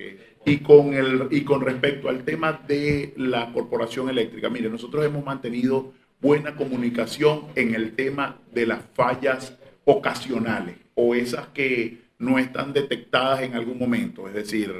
Y 0.45 0.57
con, 0.57 0.93
el, 0.93 1.29
y 1.31 1.41
con 1.45 1.61
respecto 1.61 2.09
al 2.09 2.25
tema 2.25 2.61
de 2.67 3.13
la 3.15 3.51
corporación 3.53 4.09
eléctrica, 4.09 4.49
mire, 4.49 4.69
nosotros 4.69 5.05
hemos 5.05 5.25
mantenido 5.25 5.93
buena 6.19 6.55
comunicación 6.55 7.45
en 7.55 7.73
el 7.73 7.93
tema 7.93 8.39
de 8.53 8.67
las 8.67 8.81
fallas 8.93 9.57
ocasionales 9.85 10.75
o 10.95 11.15
esas 11.15 11.47
que 11.47 12.01
no 12.19 12.37
están 12.39 12.73
detectadas 12.73 13.41
en 13.41 13.53
algún 13.53 13.79
momento, 13.79 14.27
es 14.27 14.33
decir, 14.33 14.73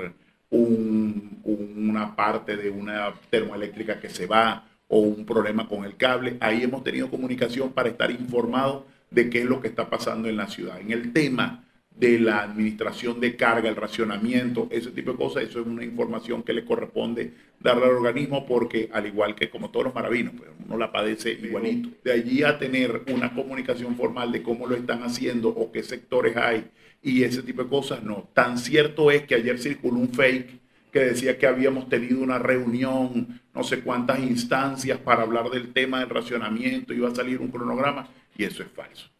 una 0.52 2.16
parte 2.16 2.58
de 2.58 2.70
una 2.70 3.14
termoeléctrica 3.30 4.00
que 4.00 4.10
se 4.10 4.26
va 4.26 4.68
o 4.88 5.00
un 5.00 5.26
problema 5.26 5.68
con 5.68 5.86
el 5.86 5.96
cable. 5.96 6.38
Ahí 6.42 6.64
hemos 6.64 6.84
tenido 6.84 7.10
comunicación 7.10 7.72
para 7.72 7.90
estar 7.90 8.12
informados 8.12 8.84
de 9.12 9.30
qué 9.30 9.40
es 9.40 9.46
lo 9.46 9.62
que 9.62 9.70
está 9.70 9.90
pasando 9.90 10.28
en 10.28 10.38
la 10.38 10.48
ciudad. 10.48 10.80
En 10.80 10.92
el 10.92 11.14
tema 11.14 11.65
de 11.98 12.20
la 12.20 12.44
administración 12.44 13.20
de 13.20 13.36
carga, 13.36 13.70
el 13.70 13.76
racionamiento, 13.76 14.68
ese 14.70 14.92
tipo 14.92 15.12
de 15.12 15.18
cosas, 15.18 15.44
eso 15.44 15.62
es 15.62 15.66
una 15.66 15.84
información 15.84 16.44
que 16.44 16.54
le 16.54 16.66
corresponde 16.66 17.34
darle 17.60 17.86
al 17.86 17.92
organismo 17.92 18.46
porque 18.46 18.90
al 18.92 19.06
igual 19.06 19.34
que 19.34 19.50
como 19.50 19.72
todos 19.72 19.86
los 19.86 19.96
maravinos, 19.96 20.34
pues 20.38 20.50
uno 20.66 20.78
la 20.78 20.92
padece 20.92 21.32
igualito. 21.32 21.90
De 22.04 22.12
allí 22.12 22.44
a 22.44 22.58
tener 22.60 23.04
una 23.14 23.34
comunicación 23.34 23.96
formal 23.96 24.32
de 24.32 24.44
cómo 24.44 24.68
lo 24.68 24.76
están 24.76 25.04
haciendo 25.04 25.50
o 25.50 25.72
qué 25.72 25.84
sectores 25.84 26.36
hay 26.36 26.70
y 27.02 27.24
ese 27.24 27.44
tipo 27.44 27.64
de 27.64 27.70
cosas, 27.70 28.04
no. 28.04 28.30
Tan 28.34 28.58
cierto 28.58 29.10
es 29.10 29.24
que 29.24 29.36
ayer 29.36 29.58
circuló 29.58 30.00
un 30.00 30.10
fake 30.10 30.60
que 30.92 31.00
decía 31.00 31.38
que 31.38 31.48
habíamos 31.48 31.88
tenido 31.88 32.22
una 32.22 32.40
reunión, 32.40 33.42
no 33.54 33.64
sé 33.64 33.82
cuántas 33.82 34.20
instancias 34.20 34.98
para 34.98 35.24
hablar 35.24 35.50
del 35.50 35.72
tema 35.72 36.00
del 36.00 36.10
racionamiento, 36.10 36.94
iba 36.94 37.10
a 37.10 37.16
salir 37.16 37.40
un 37.40 37.50
cronograma 37.50 38.08
y 38.38 38.44
eso 38.44 38.64
es 38.64 38.70
falso. 38.70 39.15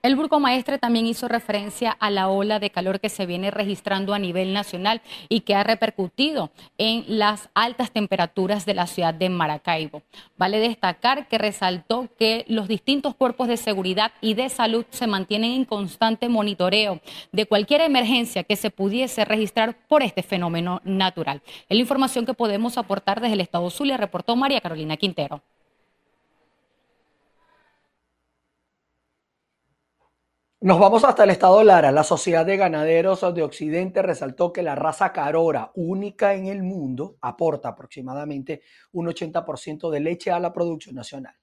El 0.00 0.14
burgomaestre 0.14 0.78
también 0.78 1.06
hizo 1.06 1.26
referencia 1.26 1.90
a 1.90 2.08
la 2.10 2.28
ola 2.28 2.60
de 2.60 2.70
calor 2.70 3.00
que 3.00 3.08
se 3.08 3.26
viene 3.26 3.50
registrando 3.50 4.14
a 4.14 4.20
nivel 4.20 4.52
nacional 4.52 5.02
y 5.28 5.40
que 5.40 5.56
ha 5.56 5.64
repercutido 5.64 6.52
en 6.78 7.04
las 7.08 7.48
altas 7.52 7.90
temperaturas 7.90 8.64
de 8.64 8.74
la 8.74 8.86
ciudad 8.86 9.12
de 9.12 9.28
Maracaibo. 9.28 10.02
Vale 10.36 10.60
destacar 10.60 11.26
que 11.26 11.36
resaltó 11.36 12.08
que 12.16 12.44
los 12.46 12.68
distintos 12.68 13.16
cuerpos 13.16 13.48
de 13.48 13.56
seguridad 13.56 14.12
y 14.20 14.34
de 14.34 14.48
salud 14.50 14.86
se 14.90 15.08
mantienen 15.08 15.50
en 15.50 15.64
constante 15.64 16.28
monitoreo 16.28 17.00
de 17.32 17.46
cualquier 17.46 17.80
emergencia 17.80 18.44
que 18.44 18.54
se 18.54 18.70
pudiese 18.70 19.24
registrar 19.24 19.76
por 19.88 20.04
este 20.04 20.22
fenómeno 20.22 20.80
natural. 20.84 21.42
Es 21.68 21.76
la 21.76 21.82
información 21.82 22.24
que 22.24 22.34
podemos 22.34 22.78
aportar 22.78 23.20
desde 23.20 23.34
el 23.34 23.40
Estado 23.40 23.68
Zulia, 23.68 23.96
reportó 23.96 24.36
María 24.36 24.60
Carolina 24.60 24.96
Quintero. 24.96 25.42
Nos 30.60 30.80
vamos 30.80 31.04
hasta 31.04 31.22
el 31.22 31.30
estado 31.30 31.62
Lara. 31.62 31.92
La 31.92 32.02
Sociedad 32.02 32.44
de 32.44 32.56
Ganaderos 32.56 33.20
de 33.32 33.44
Occidente 33.44 34.02
resaltó 34.02 34.52
que 34.52 34.64
la 34.64 34.74
raza 34.74 35.12
Carora, 35.12 35.70
única 35.76 36.34
en 36.34 36.46
el 36.46 36.64
mundo, 36.64 37.16
aporta 37.20 37.68
aproximadamente 37.68 38.62
un 38.90 39.06
80% 39.06 39.88
de 39.88 40.00
leche 40.00 40.32
a 40.32 40.40
la 40.40 40.52
producción 40.52 40.96
nacional. 40.96 41.36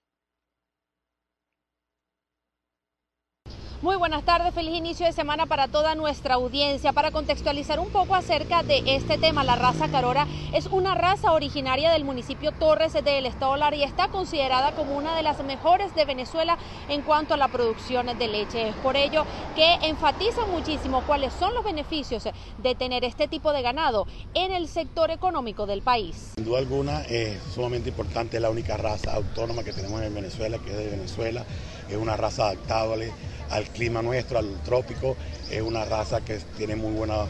Muy 3.82 3.98
buenas 3.98 4.24
tardes, 4.24 4.54
feliz 4.54 4.74
inicio 4.74 5.06
de 5.06 5.12
semana 5.12 5.48
para 5.48 5.68
toda 5.68 5.96
nuestra 5.96 6.36
audiencia. 6.36 6.94
Para 6.94 7.12
contextualizar 7.12 7.78
un 7.78 7.90
poco 7.90 8.16
acerca 8.16 8.64
de 8.64 8.82
este 8.86 9.18
tema, 9.18 9.44
la 9.44 9.58
raza 9.58 9.90
Carora 9.90 10.28
es 10.54 10.68
una 10.68 10.96
raza 10.96 11.34
originaria 11.34 11.92
del 11.92 12.06
municipio 12.06 12.54
Torres 12.54 12.94
del 12.94 13.26
Estado 13.26 13.58
Lara 13.58 13.76
y 13.76 13.84
está 13.84 14.08
considerada 14.08 14.72
como 14.72 14.96
una 14.96 15.14
de 15.16 15.24
las 15.24 15.44
mejores 15.44 15.94
de 15.94 16.06
Venezuela 16.06 16.58
en 16.88 17.02
cuanto 17.02 17.34
a 17.34 17.38
la 17.38 17.50
producción 17.50 18.18
de 18.18 18.28
leche. 18.30 18.70
Es 18.70 18.76
por 18.76 18.96
ello 18.96 19.26
que 19.56 19.74
enfatiza 19.84 20.46
muchísimo 20.46 21.04
cuáles 21.06 21.34
son 21.34 21.54
los 21.54 21.66
beneficios 21.66 22.24
de 22.58 22.76
tener 22.76 23.04
este 23.04 23.28
tipo 23.28 23.52
de 23.52 23.62
ganado 23.62 24.08
en 24.34 24.54
el 24.54 24.70
sector 24.70 25.12
económico 25.12 25.66
del 25.66 25.82
país. 25.82 26.32
Sin 26.36 26.46
duda 26.46 26.60
alguna 26.60 27.02
es 27.02 27.44
sumamente 27.54 27.90
importante, 27.90 28.38
es 28.38 28.42
la 28.42 28.50
única 28.50 28.78
raza 28.78 29.14
autónoma 29.14 29.66
que 29.66 29.74
tenemos 29.74 30.02
en 30.02 30.16
Venezuela, 30.16 30.60
que 30.60 30.72
es 30.72 30.78
de 30.78 30.90
Venezuela, 30.92 31.46
es 31.90 31.98
una 31.98 32.16
raza 32.16 32.46
adaptable 32.46 33.12
al 33.50 33.66
clima 33.66 34.02
nuestro, 34.02 34.40
al 34.40 34.62
trópico. 34.64 35.16
Es 35.50 35.62
una 35.62 35.86
raza 35.86 36.22
que 36.22 36.40
tiene 36.58 36.76
muy 36.76 36.94
buena 36.94 37.26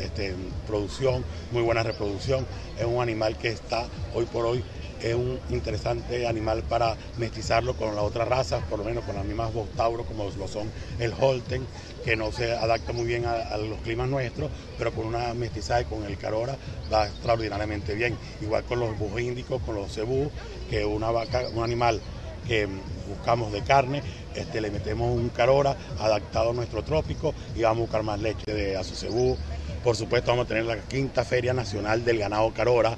este, 0.00 0.34
producción, 0.66 1.24
muy 1.52 1.62
buena 1.62 1.82
reproducción. 1.82 2.46
Es 2.78 2.84
un 2.84 3.00
animal 3.00 3.36
que 3.38 3.48
está 3.48 3.86
hoy 4.14 4.24
por 4.26 4.46
hoy 4.46 4.64
es 5.04 5.14
un 5.14 5.38
interesante 5.50 6.26
animal 6.26 6.62
para 6.62 6.96
mestizarlo 7.18 7.74
con 7.74 7.94
las 7.94 8.02
otras 8.02 8.26
razas, 8.26 8.64
por 8.64 8.78
lo 8.78 8.86
menos 8.86 9.04
con 9.04 9.14
las 9.14 9.24
mismas 9.24 9.50
Tauro 9.76 10.04
como 10.04 10.24
lo 10.24 10.48
son 10.48 10.70
el 10.98 11.12
Holten, 11.18 11.66
que 12.04 12.16
no 12.16 12.32
se 12.32 12.52
adapta 12.52 12.92
muy 12.94 13.04
bien 13.04 13.26
a, 13.26 13.56
los 13.58 13.78
climas 13.80 14.08
nuestros, 14.08 14.50
pero 14.78 14.92
con 14.92 15.06
una 15.06 15.34
mestizaje 15.34 15.84
con 15.84 16.04
el 16.04 16.16
Carora 16.16 16.56
va 16.92 17.06
extraordinariamente 17.06 17.94
bien. 17.94 18.16
Igual 18.40 18.64
con 18.64 18.80
los 18.80 18.98
bujos 18.98 19.20
índicos, 19.20 19.60
con 19.62 19.74
los 19.74 19.92
cebú, 19.92 20.30
que 20.70 20.80
es 20.80 20.86
una 20.86 21.10
vaca, 21.10 21.42
un 21.54 21.62
animal 21.62 22.00
que 22.48 22.66
buscamos 23.08 23.52
de 23.52 23.62
carne, 23.62 24.02
este, 24.34 24.60
le 24.60 24.70
metemos 24.70 25.14
un 25.16 25.28
carora 25.28 25.76
adaptado 25.98 26.50
a 26.50 26.52
nuestro 26.52 26.82
trópico 26.82 27.34
y 27.54 27.62
vamos 27.62 27.78
a 27.78 27.80
buscar 27.82 28.02
más 28.02 28.20
leche 28.20 28.52
de 28.52 28.76
Azucebú. 28.76 29.36
Por 29.82 29.96
supuesto 29.96 30.30
vamos 30.30 30.46
a 30.46 30.48
tener 30.48 30.64
la 30.64 30.78
quinta 30.78 31.24
Feria 31.24 31.52
Nacional 31.52 32.04
del 32.04 32.18
Ganado 32.18 32.52
Carora, 32.52 32.96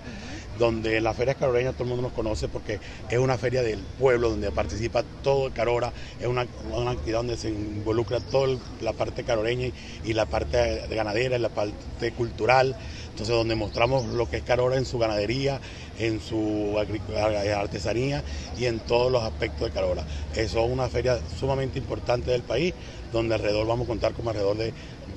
donde 0.58 1.00
la 1.00 1.14
Feria 1.14 1.34
Caroreña 1.34 1.72
todo 1.72 1.84
el 1.84 1.88
mundo 1.90 2.02
nos 2.02 2.12
conoce 2.12 2.48
porque 2.48 2.80
es 3.10 3.18
una 3.18 3.38
feria 3.38 3.62
del 3.62 3.80
pueblo 3.98 4.30
donde 4.30 4.50
participa 4.50 5.04
todo 5.22 5.52
Carora, 5.52 5.92
es 6.20 6.26
una, 6.26 6.42
actividad 6.42 7.18
donde 7.18 7.36
se 7.36 7.48
involucra 7.48 8.20
toda 8.20 8.56
la 8.80 8.92
parte 8.92 9.25
caroreña 9.25 9.70
y, 10.04 10.12
la 10.12 10.26
parte 10.26 10.82
ganadera 10.90 11.36
y 11.36 11.40
la 11.40 11.50
parte 11.50 12.12
cultural, 12.12 12.76
entonces 13.10 13.34
donde 13.34 13.54
mostramos 13.54 14.06
lo 14.06 14.28
que 14.28 14.38
es 14.38 14.42
Carora 14.42 14.76
en 14.76 14.86
su 14.86 14.98
ganadería, 14.98 15.60
en 15.98 16.20
su 16.20 16.76
artesanía 16.78 18.22
y 18.58 18.66
en 18.66 18.80
todos 18.80 19.10
los 19.12 19.22
aspectos 19.22 19.68
de 19.68 19.75
Carola. 19.75 20.06
Eso 20.34 20.64
es 20.64 20.70
una 20.70 20.88
feria 20.88 21.18
sumamente 21.38 21.78
importante 21.78 22.30
del 22.30 22.42
país, 22.42 22.75
donde 23.12 23.34
alrededor 23.34 23.66
vamos 23.66 23.84
a 23.84 23.88
contar 23.88 24.12
como 24.12 24.30
alrededor 24.30 24.56
de, 24.56 24.72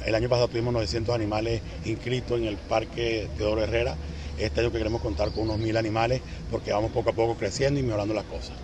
el 0.06 0.16
año 0.16 0.30
pasado 0.30 0.48
tuvimos 0.48 0.74
900 0.74 1.14
animales 1.14 1.62
inscritos 1.86 2.40
en 2.40 2.46
el 2.46 2.58
Parque 2.58 3.28
Teodoro 3.38 3.64
Herrera, 3.64 3.96
este 4.40 4.62
año 4.62 4.72
que 4.72 4.78
queremos 4.78 5.02
contar 5.02 5.32
con 5.32 5.44
unos 5.44 5.60
mil 5.60 5.78
animales 5.78 6.22
porque 6.50 6.72
vamos 6.72 6.92
poco 6.92 7.10
a 7.10 7.14
poco 7.14 7.36
creciendo 7.36 7.80
y 7.80 7.84
mejorando 7.84 8.14
las 8.14 8.26
cosas. 8.26 8.58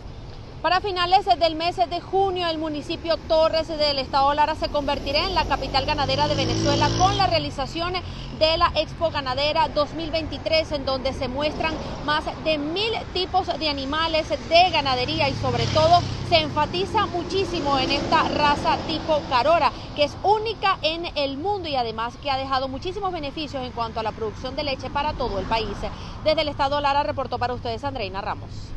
Para 0.65 0.81
finales 0.81 1.27
del 1.37 1.53
mes 1.53 1.75
de 1.75 2.01
junio, 2.01 2.47
el 2.47 2.57
municipio 2.57 3.17
Torres 3.27 3.67
del 3.67 3.99
estado 3.99 4.33
Lara 4.33 4.55
se 4.55 4.67
convertirá 4.69 5.27
en 5.27 5.35
la 5.35 5.45
capital 5.45 5.85
ganadera 5.85 6.27
de 6.27 6.33
Venezuela 6.33 6.89
con 6.97 7.15
la 7.17 7.27
realización 7.27 7.93
de 8.39 8.57
la 8.57 8.71
Expo 8.73 9.11
Ganadera 9.11 9.67
2023, 9.67 10.71
en 10.71 10.85
donde 10.85 11.13
se 11.13 11.27
muestran 11.27 11.75
más 12.03 12.25
de 12.43 12.57
mil 12.57 12.91
tipos 13.13 13.45
de 13.59 13.69
animales 13.69 14.27
de 14.27 14.71
ganadería 14.71 15.29
y 15.29 15.35
sobre 15.35 15.67
todo 15.67 15.99
se 16.29 16.39
enfatiza 16.39 17.05
muchísimo 17.05 17.77
en 17.77 17.91
esta 17.91 18.23
raza 18.29 18.75
tipo 18.87 19.21
Carora, 19.29 19.71
que 19.95 20.05
es 20.05 20.17
única 20.23 20.79
en 20.81 21.05
el 21.15 21.37
mundo 21.37 21.69
y 21.69 21.75
además 21.75 22.17
que 22.23 22.31
ha 22.31 22.37
dejado 22.37 22.69
muchísimos 22.69 23.11
beneficios 23.11 23.63
en 23.63 23.71
cuanto 23.71 23.99
a 23.99 24.03
la 24.03 24.13
producción 24.13 24.55
de 24.55 24.63
leche 24.63 24.89
para 24.89 25.13
todo 25.13 25.37
el 25.37 25.45
país. 25.45 25.77
Desde 26.23 26.41
el 26.41 26.47
estado 26.47 26.81
Lara 26.81 27.03
reportó 27.03 27.37
para 27.37 27.53
ustedes 27.53 27.83
Andreina 27.83 28.19
Ramos. 28.19 28.74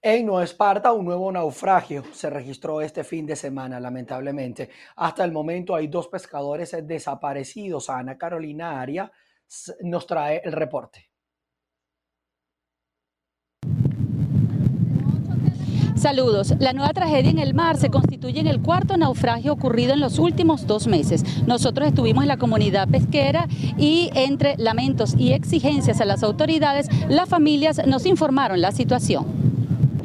En 0.00 0.26
Nueva 0.26 0.44
Esparta, 0.44 0.92
un 0.92 1.04
nuevo 1.04 1.32
naufragio 1.32 2.04
se 2.12 2.30
registró 2.30 2.80
este 2.80 3.02
fin 3.02 3.26
de 3.26 3.34
semana, 3.34 3.80
lamentablemente. 3.80 4.70
Hasta 4.94 5.24
el 5.24 5.32
momento 5.32 5.74
hay 5.74 5.88
dos 5.88 6.06
pescadores 6.06 6.76
desaparecidos. 6.86 7.90
Ana 7.90 8.16
Carolina 8.16 8.80
Aria 8.80 9.10
nos 9.80 10.06
trae 10.06 10.40
el 10.44 10.52
reporte. 10.52 11.10
Saludos. 15.96 16.54
La 16.60 16.72
nueva 16.72 16.92
tragedia 16.92 17.32
en 17.32 17.40
el 17.40 17.54
mar 17.54 17.76
se 17.76 17.90
constituye 17.90 18.38
en 18.38 18.46
el 18.46 18.62
cuarto 18.62 18.96
naufragio 18.96 19.52
ocurrido 19.52 19.94
en 19.94 20.00
los 20.00 20.20
últimos 20.20 20.68
dos 20.68 20.86
meses. 20.86 21.24
Nosotros 21.44 21.88
estuvimos 21.88 22.22
en 22.22 22.28
la 22.28 22.36
comunidad 22.36 22.86
pesquera 22.86 23.48
y 23.76 24.10
entre 24.14 24.56
lamentos 24.58 25.16
y 25.18 25.32
exigencias 25.32 26.00
a 26.00 26.04
las 26.04 26.22
autoridades, 26.22 26.88
las 27.08 27.28
familias 27.28 27.84
nos 27.84 28.06
informaron 28.06 28.60
la 28.60 28.70
situación. 28.70 29.37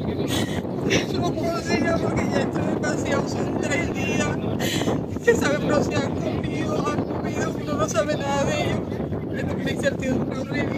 No 0.04 1.32
puedo 1.32 1.60
seguir 1.62 1.94
porque 2.02 2.24
ya 2.30 2.40
estoy 2.42 2.62
demasiado, 2.74 3.28
son 3.28 3.60
tres 3.60 3.94
días 3.94 4.36
que 5.24 5.34
saben 5.34 5.84
si 5.84 5.94
han 5.94 6.14
comido, 6.14 6.86
han 6.86 7.04
comido, 7.04 7.54
uno 7.62 7.72
no 7.74 7.88
sabe 7.88 8.16
nada 8.16 8.44
de 8.44 8.62
ellos. 8.62 8.80
Es 9.34 9.44
una 9.44 9.70
incertidumbre. 9.70 10.68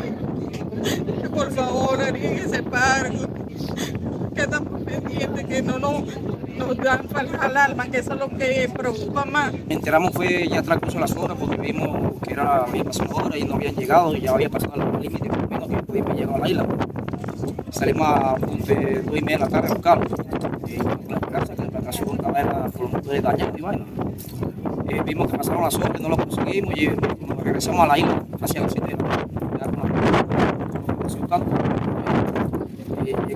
Por 1.35 1.51
favor, 1.53 1.99
ese 2.03 2.63
paro 2.63 3.11
que 4.35 4.43
estamos 4.43 4.83
pendientes, 4.83 5.47
que 5.47 5.63
no 5.63 5.79
nos, 5.79 6.77
dan 6.79 7.09
falta 7.09 7.39
al 7.39 7.57
alma, 7.57 7.87
que 7.87 7.99
eso 7.99 8.13
es 8.13 8.21
lo 8.21 8.29
que 8.29 8.71
preocupa 8.73 9.25
más. 9.25 9.53
enteramos 9.69 10.13
fue 10.13 10.49
ya 10.49 10.63
transcurso 10.63 10.99
las 10.99 11.17
horas 11.17 11.37
porque 11.39 11.57
vimos 11.57 12.21
que 12.23 12.35
era, 12.35 12.65
había 12.65 12.85
pasado 12.85 13.17
horas 13.17 13.39
y 13.39 13.45
no 13.45 13.57
habían 13.57 13.75
llegado 13.75 14.15
y 14.15 14.21
ya 14.21 14.33
había 14.33 14.49
pasado 14.49 14.75
el 14.75 15.03
límite 15.03 15.29
por 15.29 15.43
lo 15.43 15.49
menos 15.49 15.69
que 15.69 15.83
pudimos 15.83 16.17
llegar 16.17 16.35
a 16.35 16.39
la 16.39 16.49
isla. 16.49 16.67
Salimos 17.71 18.07
a 18.09 18.37
de 18.39 19.03
dos 19.03 19.17
y 19.17 19.23
media 19.23 19.39
de 19.39 19.45
la 19.45 19.49
tarde 19.49 19.69
a 19.69 19.75
buscarlo. 19.75 20.05
Y 20.67 20.77
la 21.11 21.21
casa 21.21 21.55
que 21.55 21.63
la 21.63 21.69
embarcación 21.69 22.11
estaba 22.17 22.69
por 22.71 23.23
dañados 23.23 23.59
y 23.59 23.63
vaina. 23.63 23.85
Eh, 24.89 25.03
vimos 25.05 25.31
que 25.31 25.39
pasaron 25.39 25.63
las 25.63 25.75
horas, 25.75 26.01
no 26.01 26.09
lo 26.09 26.17
conseguimos 26.17 26.75
y 26.77 26.89
nos 26.89 27.39
regresamos 27.39 27.81
a 27.81 27.87
la 27.87 27.99
isla 27.99 28.25
hacia 28.41 28.61
la 28.61 28.69
citera. 28.69 29.07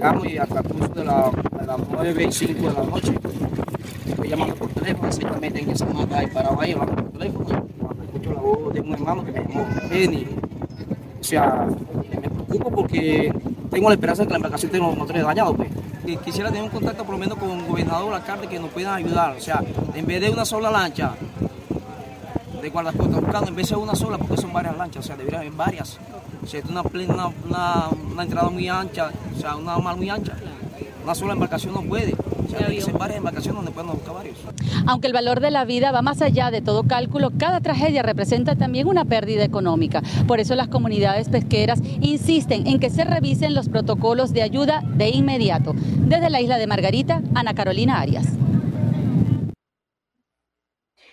llegamos 0.01 0.27
y 0.27 0.39
al 0.39 0.49
transcurso 0.49 0.95
de, 0.95 1.05
la, 1.05 1.31
las 1.67 1.79
9 1.91 2.25
y 2.25 2.33
5 2.33 2.55
de 2.55 2.73
la 2.73 2.85
noche, 2.85 3.13
estoy 4.09 4.29
llamando 4.31 4.55
por 4.55 4.69
teléfono, 4.69 5.09
exactamente 5.09 5.61
en 5.61 5.71
esa 5.71 5.85
mata 5.85 6.19
hay 6.19 6.27
parado 6.29 6.59
ahí, 6.59 6.73
hablando 6.73 6.97
por 6.97 7.13
teléfono, 7.13 7.67
cuando 7.79 8.03
escucho 8.05 8.33
la 8.33 8.41
voz 8.41 8.73
de 8.73 8.81
un 8.81 8.93
hermano 8.95 9.25
que 9.27 9.33
me 9.33 9.41
llamó 9.41 9.67
Benny, 9.91 10.27
o 11.21 11.23
sea, 11.23 11.67
me 12.11 12.29
preocupo 12.31 12.71
porque 12.71 13.31
tengo 13.71 13.89
la 13.89 13.95
esperanza 13.95 14.23
de 14.23 14.27
que 14.27 14.33
la 14.33 14.37
embarcación 14.39 14.73
tenga 14.73 14.87
los 14.87 14.97
motores 14.97 15.25
dañados, 15.25 15.57
pues. 15.57 15.71
Quisiera 16.25 16.49
tener 16.49 16.65
un 16.65 16.71
contacto 16.71 17.05
por 17.05 17.15
lo 17.15 17.19
menos 17.19 17.39
con 17.39 17.51
el 17.51 17.65
gobernador, 17.67 18.13
alcalde, 18.13 18.49
que 18.49 18.59
nos 18.59 18.71
puedan 18.71 18.95
ayudar, 18.95 19.37
o 19.37 19.41
sea, 19.41 19.63
en 19.95 20.07
vez 20.07 20.21
de 20.21 20.31
una 20.31 20.45
sola 20.45 20.71
lancha, 20.71 21.15
de 22.61 22.69
guardacostas 22.69 23.21
buscando 23.21 23.49
en 23.49 23.57
vez 23.57 23.69
de 23.69 23.77
una 23.77 23.95
sola, 23.95 24.19
porque 24.19 24.37
son 24.37 24.53
varias 24.53 24.77
lanchas, 24.77 25.05
o 25.05 25.07
sea, 25.07 25.17
debería 25.17 25.41
haber 25.41 25.53
varias. 25.53 25.99
O 26.43 26.47
sea, 26.47 26.63
una, 26.69 26.83
una, 26.83 27.27
una, 27.47 27.89
una 28.13 28.23
entrada 28.23 28.51
muy 28.51 28.69
ancha, 28.69 29.11
o 29.37 29.41
sea, 29.41 29.57
una 29.57 29.79
mar 29.79 29.97
muy 29.97 30.11
ancha. 30.11 30.35
Una 31.05 31.15
sola 31.15 31.33
embarcación 31.35 31.75
no 31.75 31.83
puede. 31.83 32.15
Donde 33.55 33.71
buscar 33.71 34.15
varios. 34.15 34.39
Aunque 34.87 35.07
el 35.07 35.13
valor 35.13 35.41
de 35.41 35.51
la 35.51 35.65
vida 35.65 35.93
va 35.93 36.03
más 36.03 36.23
allá 36.23 36.51
de 36.51 36.61
todo 36.61 36.85
cálculo, 36.85 37.31
cada 37.37 37.61
tragedia 37.61 38.03
representa 38.03 38.57
también 38.57 38.87
una 38.87 39.05
pérdida 39.05 39.45
económica. 39.45 40.03
Por 40.27 40.41
eso 40.41 40.55
las 40.55 40.69
comunidades 40.69 41.29
pesqueras 41.29 41.81
insisten 42.01 42.67
en 42.67 42.79
que 42.79 42.91
se 42.91 43.05
revisen 43.05 43.55
los 43.55 43.69
protocolos 43.69 44.33
de 44.33 44.43
ayuda 44.43 44.83
de 44.95 45.11
inmediato. 45.11 45.75
Desde 45.75 46.31
la 46.31 46.41
isla 46.41 46.59
de 46.59 46.67
Margarita, 46.67 47.23
Ana 47.35 47.55
Carolina 47.55 48.01
Arias. 48.01 48.40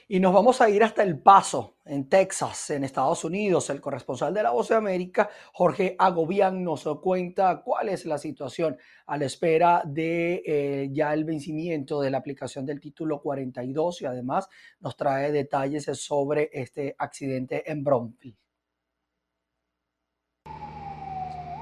Y 0.10 0.22
nos 0.22 0.34
vamos 0.34 0.62
a 0.62 0.70
ir 0.70 0.86
hasta 0.86 1.04
El 1.04 1.20
Paso, 1.20 1.80
en 1.84 2.08
Texas, 2.08 2.70
en 2.70 2.86
Estados 2.86 3.26
Unidos. 3.26 3.70
El 3.70 3.82
corresponsal 3.82 4.34
de 4.34 4.42
La 4.42 4.52
Voz 4.52 4.70
de 4.70 4.76
América, 4.76 5.30
Jorge 5.52 5.98
Agobián, 6.00 6.64
nos 6.64 6.88
cuenta 7.02 7.62
cuál 7.62 7.90
es 7.90 8.06
la 8.06 8.18
situación 8.18 8.78
a 9.06 9.18
la 9.18 9.26
espera 9.26 9.84
de 9.86 10.44
eh, 10.46 10.90
ya 10.94 11.14
el 11.14 11.26
vencimiento 11.26 12.00
de 12.00 12.12
la 12.12 12.20
aplicación 12.20 12.66
del 12.66 12.80
título 12.80 13.22
42 13.22 14.02
y 14.02 14.06
además 14.06 14.48
nos 14.80 14.96
trae 14.96 15.30
detalles 15.34 15.84
sobre 16.00 16.52
este 16.54 16.96
accidente 16.98 17.70
en 17.70 17.84
Brownsville. 17.84 18.38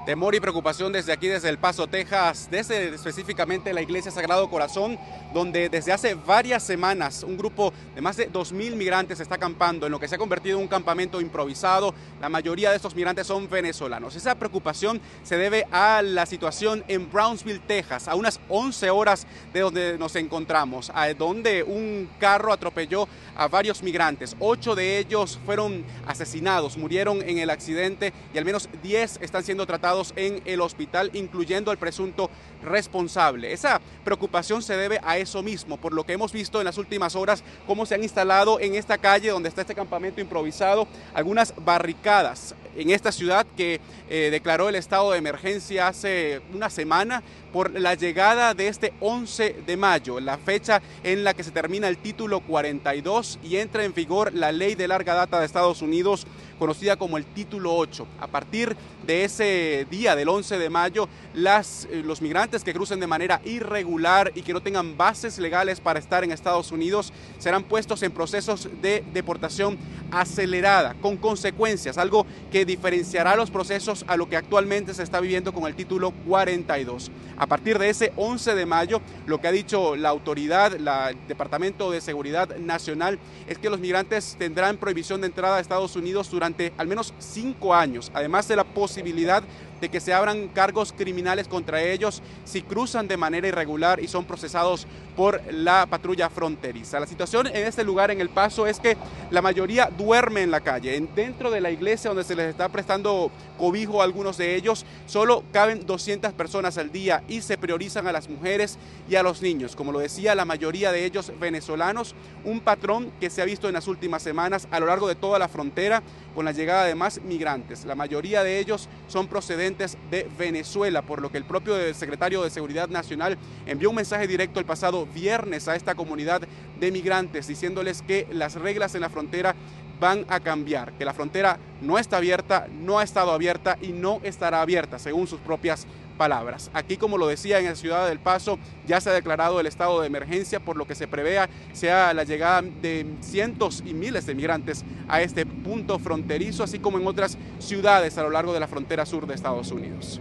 Temor 0.06 0.36
y 0.36 0.40
preocupación 0.40 0.92
desde 0.92 1.12
aquí, 1.12 1.26
desde 1.26 1.48
El 1.48 1.58
Paso, 1.58 1.88
Texas, 1.88 2.46
desde 2.48 2.94
específicamente 2.94 3.72
la 3.72 3.82
Iglesia 3.82 4.12
Sagrado 4.12 4.48
Corazón, 4.48 4.96
donde 5.34 5.68
desde 5.68 5.90
hace 5.92 6.14
varias 6.14 6.62
semanas 6.62 7.24
un 7.24 7.36
grupo 7.36 7.72
de 7.92 8.00
más 8.00 8.16
de 8.16 8.30
2.000 8.30 8.76
migrantes 8.76 9.18
está 9.18 9.34
acampando 9.34 9.84
en 9.84 9.90
lo 9.90 9.98
que 9.98 10.06
se 10.06 10.14
ha 10.14 10.18
convertido 10.18 10.58
en 10.58 10.62
un 10.62 10.68
campamento 10.68 11.20
improvisado. 11.20 11.92
La 12.20 12.28
mayoría 12.28 12.70
de 12.70 12.76
estos 12.76 12.94
migrantes 12.94 13.26
son 13.26 13.48
venezolanos. 13.48 14.14
Esa 14.14 14.36
preocupación 14.36 15.00
se 15.24 15.38
debe 15.38 15.66
a 15.72 16.02
la 16.02 16.24
situación 16.24 16.84
en 16.86 17.10
Brownsville, 17.10 17.58
Texas, 17.66 18.06
a 18.06 18.14
unas 18.14 18.38
11 18.48 18.90
horas 18.90 19.26
de 19.52 19.58
donde 19.58 19.98
nos 19.98 20.14
encontramos, 20.14 20.92
a 20.94 21.12
donde 21.14 21.64
un 21.64 22.08
carro 22.20 22.52
atropelló 22.52 23.08
a 23.34 23.48
varios 23.48 23.82
migrantes. 23.82 24.36
Ocho 24.38 24.76
de 24.76 24.98
ellos 24.98 25.40
fueron 25.44 25.84
asesinados, 26.06 26.76
murieron 26.76 27.28
en 27.28 27.38
el 27.38 27.50
accidente 27.50 28.12
y 28.32 28.38
al 28.38 28.44
menos 28.44 28.68
10 28.84 29.18
están 29.20 29.42
siendo 29.42 29.66
tratados 29.66 29.95
en 30.16 30.42
el 30.44 30.60
hospital, 30.60 31.10
incluyendo 31.14 31.70
al 31.70 31.78
presunto 31.78 32.30
responsable. 32.66 33.52
Esa 33.52 33.80
preocupación 34.04 34.62
se 34.62 34.76
debe 34.76 35.00
a 35.02 35.16
eso 35.16 35.42
mismo, 35.42 35.78
por 35.78 35.94
lo 35.94 36.04
que 36.04 36.12
hemos 36.12 36.32
visto 36.32 36.60
en 36.60 36.66
las 36.66 36.76
últimas 36.78 37.16
horas 37.16 37.42
cómo 37.66 37.86
se 37.86 37.94
han 37.94 38.02
instalado 38.02 38.60
en 38.60 38.74
esta 38.74 38.98
calle 38.98 39.30
donde 39.30 39.48
está 39.48 39.62
este 39.62 39.74
campamento 39.74 40.20
improvisado 40.20 40.86
algunas 41.14 41.54
barricadas 41.64 42.54
en 42.76 42.90
esta 42.90 43.10
ciudad 43.10 43.46
que 43.56 43.80
eh, 44.08 44.28
declaró 44.30 44.68
el 44.68 44.74
estado 44.74 45.12
de 45.12 45.18
emergencia 45.18 45.88
hace 45.88 46.42
una 46.52 46.70
semana 46.70 47.22
por 47.52 47.70
la 47.70 47.94
llegada 47.94 48.52
de 48.54 48.68
este 48.68 48.92
11 49.00 49.62
de 49.66 49.76
mayo, 49.76 50.20
la 50.20 50.36
fecha 50.36 50.82
en 51.02 51.24
la 51.24 51.32
que 51.32 51.42
se 51.42 51.50
termina 51.50 51.88
el 51.88 51.96
título 51.96 52.40
42 52.40 53.38
y 53.42 53.56
entra 53.56 53.84
en 53.84 53.94
vigor 53.94 54.34
la 54.34 54.52
ley 54.52 54.74
de 54.74 54.88
larga 54.88 55.14
data 55.14 55.40
de 55.40 55.46
Estados 55.46 55.80
Unidos 55.80 56.26
conocida 56.58 56.96
como 56.96 57.16
el 57.16 57.24
título 57.24 57.74
8. 57.76 58.06
A 58.20 58.26
partir 58.26 58.76
de 59.06 59.24
ese 59.24 59.86
día 59.90 60.16
del 60.16 60.28
11 60.28 60.58
de 60.58 60.70
mayo, 60.70 61.08
las, 61.34 61.86
eh, 61.90 62.02
los 62.04 62.20
migrantes 62.20 62.55
que 62.64 62.72
crucen 62.72 63.00
de 63.00 63.06
manera 63.06 63.40
irregular 63.44 64.32
y 64.34 64.42
que 64.42 64.52
no 64.52 64.60
tengan 64.60 64.96
bases 64.96 65.38
legales 65.38 65.80
para 65.80 65.98
estar 65.98 66.24
en 66.24 66.32
Estados 66.32 66.72
Unidos 66.72 67.12
serán 67.38 67.64
puestos 67.64 68.02
en 68.02 68.12
procesos 68.12 68.68
de 68.82 69.04
deportación 69.12 69.78
acelerada, 70.10 70.94
con 71.00 71.16
consecuencias, 71.16 71.98
algo 71.98 72.26
que 72.50 72.64
diferenciará 72.64 73.36
los 73.36 73.50
procesos 73.50 74.04
a 74.08 74.16
lo 74.16 74.28
que 74.28 74.36
actualmente 74.36 74.94
se 74.94 75.02
está 75.02 75.20
viviendo 75.20 75.52
con 75.52 75.64
el 75.66 75.74
título 75.74 76.12
42. 76.26 77.10
A 77.36 77.46
partir 77.46 77.78
de 77.78 77.90
ese 77.90 78.12
11 78.16 78.54
de 78.54 78.66
mayo, 78.66 79.00
lo 79.26 79.40
que 79.40 79.48
ha 79.48 79.52
dicho 79.52 79.96
la 79.96 80.08
autoridad, 80.08 80.74
el 80.74 80.88
Departamento 81.28 81.90
de 81.90 82.00
Seguridad 82.00 82.56
Nacional, 82.56 83.18
es 83.46 83.58
que 83.58 83.70
los 83.70 83.80
migrantes 83.80 84.36
tendrán 84.38 84.76
prohibición 84.76 85.20
de 85.20 85.26
entrada 85.26 85.56
a 85.56 85.60
Estados 85.60 85.96
Unidos 85.96 86.30
durante 86.30 86.72
al 86.78 86.86
menos 86.86 87.12
cinco 87.18 87.74
años, 87.74 88.10
además 88.14 88.48
de 88.48 88.56
la 88.56 88.64
posibilidad 88.64 89.42
de 89.80 89.88
que 89.88 90.00
se 90.00 90.12
abran 90.12 90.48
cargos 90.48 90.92
criminales 90.92 91.48
contra 91.48 91.82
ellos 91.82 92.22
si 92.44 92.62
cruzan 92.62 93.08
de 93.08 93.16
manera 93.16 93.48
irregular 93.48 94.00
y 94.00 94.08
son 94.08 94.24
procesados 94.24 94.86
por 95.16 95.40
la 95.50 95.86
patrulla 95.86 96.28
fronteriza. 96.28 97.00
La 97.00 97.06
situación 97.06 97.46
en 97.46 97.66
este 97.66 97.84
lugar, 97.84 98.10
en 98.10 98.20
El 98.20 98.28
Paso, 98.28 98.66
es 98.66 98.78
que 98.78 98.96
la 99.30 99.42
mayoría 99.42 99.90
duerme 99.96 100.42
en 100.42 100.50
la 100.50 100.60
calle. 100.60 101.00
Dentro 101.14 101.50
de 101.50 101.60
la 101.60 101.70
iglesia 101.70 102.10
donde 102.10 102.24
se 102.24 102.36
les 102.36 102.50
está 102.50 102.68
prestando 102.68 103.30
cobijo 103.58 104.00
a 104.00 104.04
algunos 104.04 104.36
de 104.36 104.54
ellos, 104.54 104.84
solo 105.06 105.42
caben 105.52 105.86
200 105.86 106.32
personas 106.34 106.76
al 106.78 106.92
día 106.92 107.22
y 107.28 107.40
se 107.40 107.56
priorizan 107.56 108.06
a 108.06 108.12
las 108.12 108.28
mujeres 108.28 108.78
y 109.08 109.14
a 109.14 109.22
los 109.22 109.40
niños. 109.42 109.74
Como 109.74 109.92
lo 109.92 109.98
decía, 109.98 110.34
la 110.34 110.44
mayoría 110.44 110.92
de 110.92 111.04
ellos 111.04 111.32
venezolanos, 111.40 112.14
un 112.44 112.60
patrón 112.60 113.10
que 113.18 113.30
se 113.30 113.42
ha 113.42 113.46
visto 113.46 113.68
en 113.68 113.74
las 113.74 113.88
últimas 113.88 114.22
semanas 114.22 114.68
a 114.70 114.80
lo 114.80 114.86
largo 114.86 115.08
de 115.08 115.14
toda 115.14 115.38
la 115.38 115.48
frontera 115.48 116.02
con 116.34 116.44
la 116.44 116.52
llegada 116.52 116.84
de 116.84 116.94
más 116.94 117.22
migrantes. 117.22 117.84
La 117.86 117.94
mayoría 117.94 118.42
de 118.42 118.58
ellos 118.58 118.88
son 119.08 119.26
procedentes 119.26 119.65
de 119.66 120.28
Venezuela, 120.38 121.02
por 121.02 121.20
lo 121.20 121.32
que 121.32 121.38
el 121.38 121.44
propio 121.44 121.74
secretario 121.92 122.42
de 122.42 122.50
Seguridad 122.50 122.88
Nacional 122.88 123.36
envió 123.66 123.90
un 123.90 123.96
mensaje 123.96 124.28
directo 124.28 124.60
el 124.60 124.66
pasado 124.66 125.06
viernes 125.06 125.66
a 125.66 125.74
esta 125.74 125.96
comunidad 125.96 126.42
de 126.78 126.92
migrantes 126.92 127.48
diciéndoles 127.48 128.02
que 128.02 128.28
las 128.30 128.54
reglas 128.54 128.94
en 128.94 129.00
la 129.00 129.10
frontera 129.10 129.56
van 129.98 130.24
a 130.28 130.38
cambiar, 130.38 130.92
que 130.92 131.04
la 131.04 131.14
frontera 131.14 131.58
no 131.80 131.98
está 131.98 132.18
abierta, 132.18 132.68
no 132.70 133.00
ha 133.00 133.02
estado 133.02 133.32
abierta 133.32 133.76
y 133.80 133.88
no 133.88 134.20
estará 134.22 134.60
abierta, 134.60 135.00
según 135.00 135.26
sus 135.26 135.40
propias 135.40 135.86
palabras. 136.16 136.70
Aquí, 136.74 136.96
como 136.96 137.18
lo 137.18 137.26
decía 137.26 137.58
en 137.58 137.66
la 137.66 137.76
ciudad 137.76 138.08
del 138.08 138.18
Paso, 138.18 138.58
ya 138.86 139.00
se 139.00 139.10
ha 139.10 139.12
declarado 139.12 139.60
el 139.60 139.66
estado 139.66 140.00
de 140.00 140.06
emergencia, 140.06 140.60
por 140.60 140.76
lo 140.76 140.86
que 140.86 140.94
se 140.94 141.06
prevea 141.06 141.48
sea 141.72 142.12
la 142.14 142.24
llegada 142.24 142.62
de 142.62 143.06
cientos 143.20 143.82
y 143.86 143.94
miles 143.94 144.26
de 144.26 144.34
migrantes 144.34 144.84
a 145.08 145.22
este 145.22 145.46
punto 145.46 145.98
fronterizo, 145.98 146.64
así 146.64 146.78
como 146.78 146.98
en 146.98 147.06
otras 147.06 147.38
ciudades 147.58 148.18
a 148.18 148.22
lo 148.22 148.30
largo 148.30 148.52
de 148.52 148.60
la 148.60 148.68
frontera 148.68 149.06
sur 149.06 149.26
de 149.26 149.34
Estados 149.34 149.70
Unidos. 149.70 150.20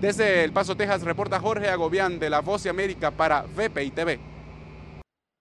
Desde 0.00 0.44
El 0.44 0.52
Paso, 0.52 0.76
Texas, 0.76 1.02
reporta 1.02 1.40
Jorge 1.40 1.68
Agobián 1.68 2.18
de 2.18 2.28
La 2.28 2.40
Voz 2.40 2.62
de 2.62 2.70
América 2.70 3.10
para 3.10 3.42
VPI 3.42 3.90
TV. 3.90 4.20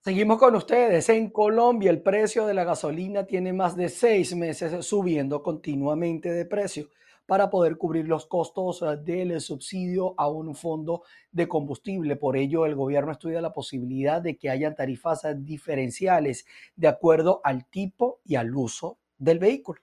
Seguimos 0.03 0.37
con 0.37 0.55
ustedes. 0.55 1.07
En 1.09 1.29
Colombia 1.29 1.89
el 1.89 2.01
precio 2.01 2.45
de 2.45 2.53
la 2.53 2.65
gasolina 2.65 3.25
tiene 3.25 3.53
más 3.53 3.75
de 3.77 3.87
seis 3.87 4.35
meses 4.35 4.85
subiendo 4.85 5.41
continuamente 5.41 6.29
de 6.29 6.45
precio 6.45 6.89
para 7.25 7.49
poder 7.49 7.77
cubrir 7.77 8.07
los 8.07 8.25
costos 8.25 8.81
eh, 8.81 8.97
del 8.97 9.39
subsidio 9.41 10.13
a 10.17 10.27
un 10.27 10.55
fondo 10.55 11.03
de 11.31 11.47
combustible. 11.47 12.15
Por 12.15 12.37
ello, 12.37 12.65
el 12.65 12.75
gobierno 12.75 13.11
estudia 13.11 13.41
la 13.41 13.53
posibilidad 13.53 14.21
de 14.21 14.37
que 14.37 14.49
haya 14.49 14.75
tarifas 14.75 15.25
diferenciales 15.37 16.45
de 16.75 16.87
acuerdo 16.87 17.41
al 17.43 17.65
tipo 17.65 18.19
y 18.25 18.35
al 18.35 18.55
uso 18.55 18.97
del 19.17 19.39
vehículo. 19.39 19.81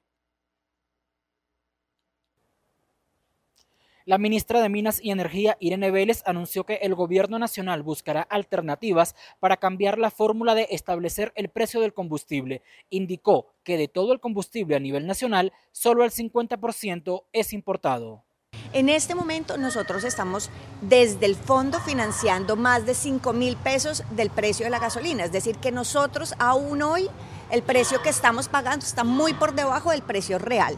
La 4.11 4.19
ministra 4.19 4.61
de 4.61 4.69
Minas 4.69 4.99
y 5.01 5.13
Energía, 5.13 5.57
Irene 5.61 5.93
Vélez, 5.93 6.25
anunció 6.27 6.67
que 6.67 6.81
el 6.83 6.97
gobierno 6.97 7.39
nacional 7.39 7.85
buscará 7.85 8.23
alternativas 8.23 9.15
para 9.39 9.57
cambiar 9.57 10.01
la 10.01 10.11
fórmula 10.11 10.57
de 10.57 10.67
establecer 10.73 11.33
el 11.37 11.49
precio 11.49 11.81
del 11.81 11.95
combustible. 11.95 12.61
Indicó 12.89 13.47
que 13.63 13.79
de 13.79 13.87
todo 13.87 14.13
el 14.13 14.19
combustible 14.19 14.75
a 14.75 14.81
nivel 14.81 15.07
nacional, 15.07 15.53
solo 15.71 16.03
el 16.03 16.11
50% 16.11 17.23
es 17.33 17.53
importado. 17.53 18.25
En 18.73 18.89
este 18.89 19.15
momento 19.15 19.57
nosotros 19.59 20.03
estamos 20.03 20.51
desde 20.81 21.27
el 21.27 21.37
fondo 21.37 21.79
financiando 21.79 22.57
más 22.57 22.87
de 22.87 22.95
5 22.95 23.33
mil 23.33 23.57
pesos 23.59 24.03
del 24.11 24.31
precio 24.31 24.65
de 24.65 24.71
la 24.71 24.81
gasolina, 24.81 25.23
es 25.23 25.31
decir, 25.31 25.55
que 25.59 25.71
nosotros 25.71 26.35
aún 26.41 26.83
hoy 26.83 27.07
el 27.53 27.63
precio 27.63 28.03
que 28.03 28.09
estamos 28.09 28.49
pagando 28.49 28.85
está 28.85 29.05
muy 29.05 29.35
por 29.35 29.55
debajo 29.55 29.93
del 29.93 30.03
precio 30.03 30.41
real. 30.41 30.77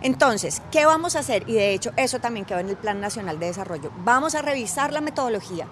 Entonces, 0.00 0.62
¿qué 0.70 0.86
vamos 0.86 1.16
a 1.16 1.20
hacer? 1.20 1.48
Y 1.48 1.54
de 1.54 1.74
hecho, 1.74 1.92
eso 1.96 2.20
también 2.20 2.46
quedó 2.46 2.58
en 2.58 2.68
el 2.68 2.76
Plan 2.76 3.00
Nacional 3.00 3.38
de 3.38 3.46
Desarrollo. 3.46 3.90
Vamos 4.04 4.34
a 4.34 4.42
revisar 4.42 4.92
la 4.92 5.00
metodología, 5.00 5.66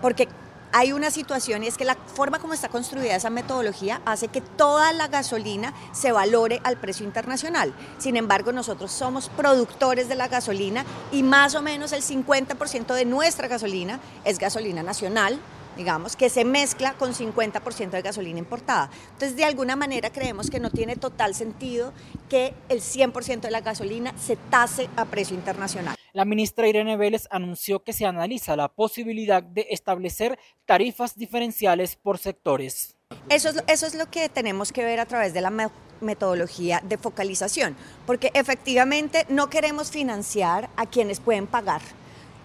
porque 0.00 0.28
hay 0.76 0.92
una 0.92 1.12
situación 1.12 1.62
y 1.62 1.68
es 1.68 1.76
que 1.76 1.84
la 1.84 1.94
forma 1.94 2.40
como 2.40 2.52
está 2.52 2.68
construida 2.68 3.14
esa 3.14 3.30
metodología 3.30 4.00
hace 4.04 4.26
que 4.26 4.40
toda 4.40 4.92
la 4.92 5.06
gasolina 5.06 5.72
se 5.92 6.10
valore 6.10 6.60
al 6.64 6.76
precio 6.78 7.06
internacional. 7.06 7.72
Sin 7.98 8.16
embargo, 8.16 8.50
nosotros 8.50 8.90
somos 8.90 9.28
productores 9.28 10.08
de 10.08 10.16
la 10.16 10.26
gasolina 10.26 10.84
y 11.12 11.22
más 11.22 11.54
o 11.54 11.62
menos 11.62 11.92
el 11.92 12.02
50% 12.02 12.92
de 12.92 13.04
nuestra 13.04 13.46
gasolina 13.46 14.00
es 14.24 14.40
gasolina 14.40 14.82
nacional, 14.82 15.38
digamos, 15.76 16.16
que 16.16 16.28
se 16.28 16.44
mezcla 16.44 16.94
con 16.94 17.12
50% 17.12 17.90
de 17.90 18.02
gasolina 18.02 18.38
importada. 18.38 18.90
Entonces, 19.12 19.36
de 19.36 19.44
alguna 19.44 19.76
manera 19.76 20.10
creemos 20.10 20.50
que 20.50 20.60
no 20.60 20.70
tiene 20.70 20.96
total 20.96 21.34
sentido 21.34 21.92
que 22.28 22.54
el 22.68 22.80
100% 22.80 23.40
de 23.40 23.50
la 23.50 23.60
gasolina 23.60 24.14
se 24.18 24.36
tase 24.36 24.88
a 24.96 25.04
precio 25.04 25.36
internacional. 25.36 25.96
La 26.12 26.24
ministra 26.24 26.68
Irene 26.68 26.96
Vélez 26.96 27.26
anunció 27.30 27.82
que 27.82 27.92
se 27.92 28.06
analiza 28.06 28.56
la 28.56 28.68
posibilidad 28.68 29.42
de 29.42 29.66
establecer 29.70 30.38
tarifas 30.64 31.16
diferenciales 31.16 31.96
por 31.96 32.18
sectores. 32.18 32.96
Eso 33.28 33.48
es, 33.48 33.64
eso 33.66 33.86
es 33.86 33.94
lo 33.94 34.10
que 34.10 34.28
tenemos 34.28 34.72
que 34.72 34.84
ver 34.84 35.00
a 35.00 35.06
través 35.06 35.34
de 35.34 35.40
la 35.40 35.52
metodología 36.00 36.80
de 36.84 36.98
focalización, 36.98 37.76
porque 38.06 38.30
efectivamente 38.34 39.26
no 39.28 39.50
queremos 39.50 39.90
financiar 39.90 40.70
a 40.76 40.86
quienes 40.86 41.20
pueden 41.20 41.46
pagar 41.46 41.82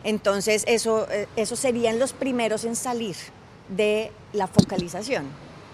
entonces, 0.03 0.63
eso, 0.67 1.07
eh, 1.12 1.27
eso 1.35 1.55
serían 1.55 1.99
los 1.99 2.13
primeros 2.13 2.63
en 2.63 2.75
salir 2.75 3.15
de 3.67 4.12
la 4.33 4.47
focalización. 4.47 5.25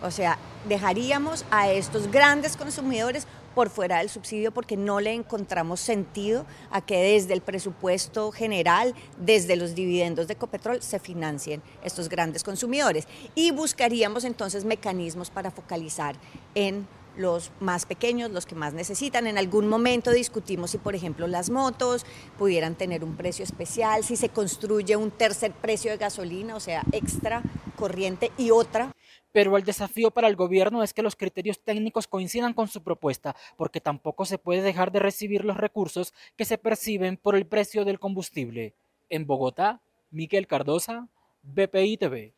O 0.01 0.11
sea, 0.11 0.38
dejaríamos 0.67 1.45
a 1.51 1.69
estos 1.69 2.11
grandes 2.11 2.57
consumidores 2.57 3.27
por 3.55 3.69
fuera 3.69 3.99
del 3.99 4.09
subsidio 4.09 4.51
porque 4.51 4.75
no 4.75 4.99
le 4.99 5.13
encontramos 5.13 5.79
sentido 5.79 6.45
a 6.69 6.81
que 6.81 6.97
desde 7.01 7.33
el 7.33 7.41
presupuesto 7.41 8.31
general, 8.31 8.93
desde 9.17 9.55
los 9.55 9.73
dividendos 9.73 10.27
de 10.27 10.33
Ecopetrol, 10.33 10.81
se 10.81 10.99
financien 10.99 11.61
estos 11.83 12.09
grandes 12.09 12.43
consumidores. 12.43 13.07
Y 13.33 13.51
buscaríamos 13.51 14.25
entonces 14.25 14.65
mecanismos 14.65 15.29
para 15.29 15.51
focalizar 15.51 16.15
en 16.53 16.85
los 17.17 17.51
más 17.60 17.86
pequeños, 17.86 18.32
los 18.32 18.45
que 18.45 18.56
más 18.56 18.73
necesitan. 18.73 19.28
En 19.28 19.38
algún 19.38 19.67
momento 19.67 20.12
discutimos 20.12 20.71
si, 20.71 20.78
por 20.78 20.95
ejemplo, 20.95 21.28
las 21.28 21.49
motos 21.49 22.06
pudieran 22.38 22.75
tener 22.75 23.04
un 23.04 23.15
precio 23.15 23.43
especial, 23.43 24.04
si 24.04 24.15
se 24.15 24.30
construye 24.30 24.95
un 24.95 25.12
tercer 25.12 25.51
precio 25.51 25.91
de 25.91 25.97
gasolina, 25.97 26.56
o 26.56 26.60
sea, 26.60 26.84
extra, 26.91 27.41
corriente 27.75 28.32
y 28.38 28.51
otra. 28.51 28.91
Pero 29.32 29.58
el 29.58 29.65
desafío 29.65 30.12
para 30.12 30.30
el 30.30 30.38
gobierno 30.38 30.82
es 30.82 30.93
que 30.93 31.01
los 31.01 31.17
criterios 31.17 31.60
técnicos 31.60 32.08
coincidan 32.08 32.54
con 32.54 32.69
su 32.69 32.82
propuesta, 32.82 33.36
porque 33.58 33.82
tampoco 33.82 34.25
se 34.25 34.38
puede 34.38 34.62
dejar 34.62 34.91
de 34.93 34.99
recibir 34.99 35.43
los 35.43 35.58
recursos 35.58 36.13
que 36.38 36.45
se 36.45 36.58
perciben 36.58 37.17
por 37.17 37.36
el 37.36 37.45
precio 37.45 37.84
del 37.84 37.99
combustible. 37.99 38.73
En 39.10 39.28
Bogotá, 39.28 39.82
Miguel 40.10 40.47
Cardosa, 40.47 41.10
BPI 41.43 41.97
TV. 41.97 42.34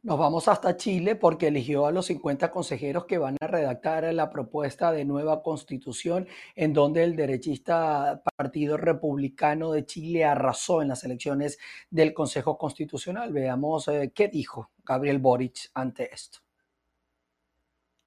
Nos 0.00 0.16
vamos 0.16 0.46
hasta 0.46 0.76
Chile 0.76 1.16
porque 1.16 1.48
eligió 1.48 1.84
a 1.86 1.90
los 1.90 2.06
50 2.06 2.52
consejeros 2.52 3.04
que 3.06 3.18
van 3.18 3.36
a 3.40 3.48
redactar 3.48 4.04
la 4.14 4.30
propuesta 4.30 4.92
de 4.92 5.04
nueva 5.04 5.42
constitución 5.42 6.28
en 6.54 6.72
donde 6.72 7.02
el 7.02 7.16
derechista 7.16 8.22
Partido 8.36 8.76
Republicano 8.76 9.72
de 9.72 9.84
Chile 9.84 10.24
arrasó 10.24 10.82
en 10.82 10.88
las 10.88 11.02
elecciones 11.02 11.58
del 11.90 12.14
Consejo 12.14 12.56
Constitucional. 12.56 13.32
Veamos 13.32 13.88
eh, 13.88 14.12
qué 14.14 14.28
dijo 14.28 14.70
Gabriel 14.84 15.18
Boric 15.18 15.68
ante 15.74 16.14
esto. 16.14 16.38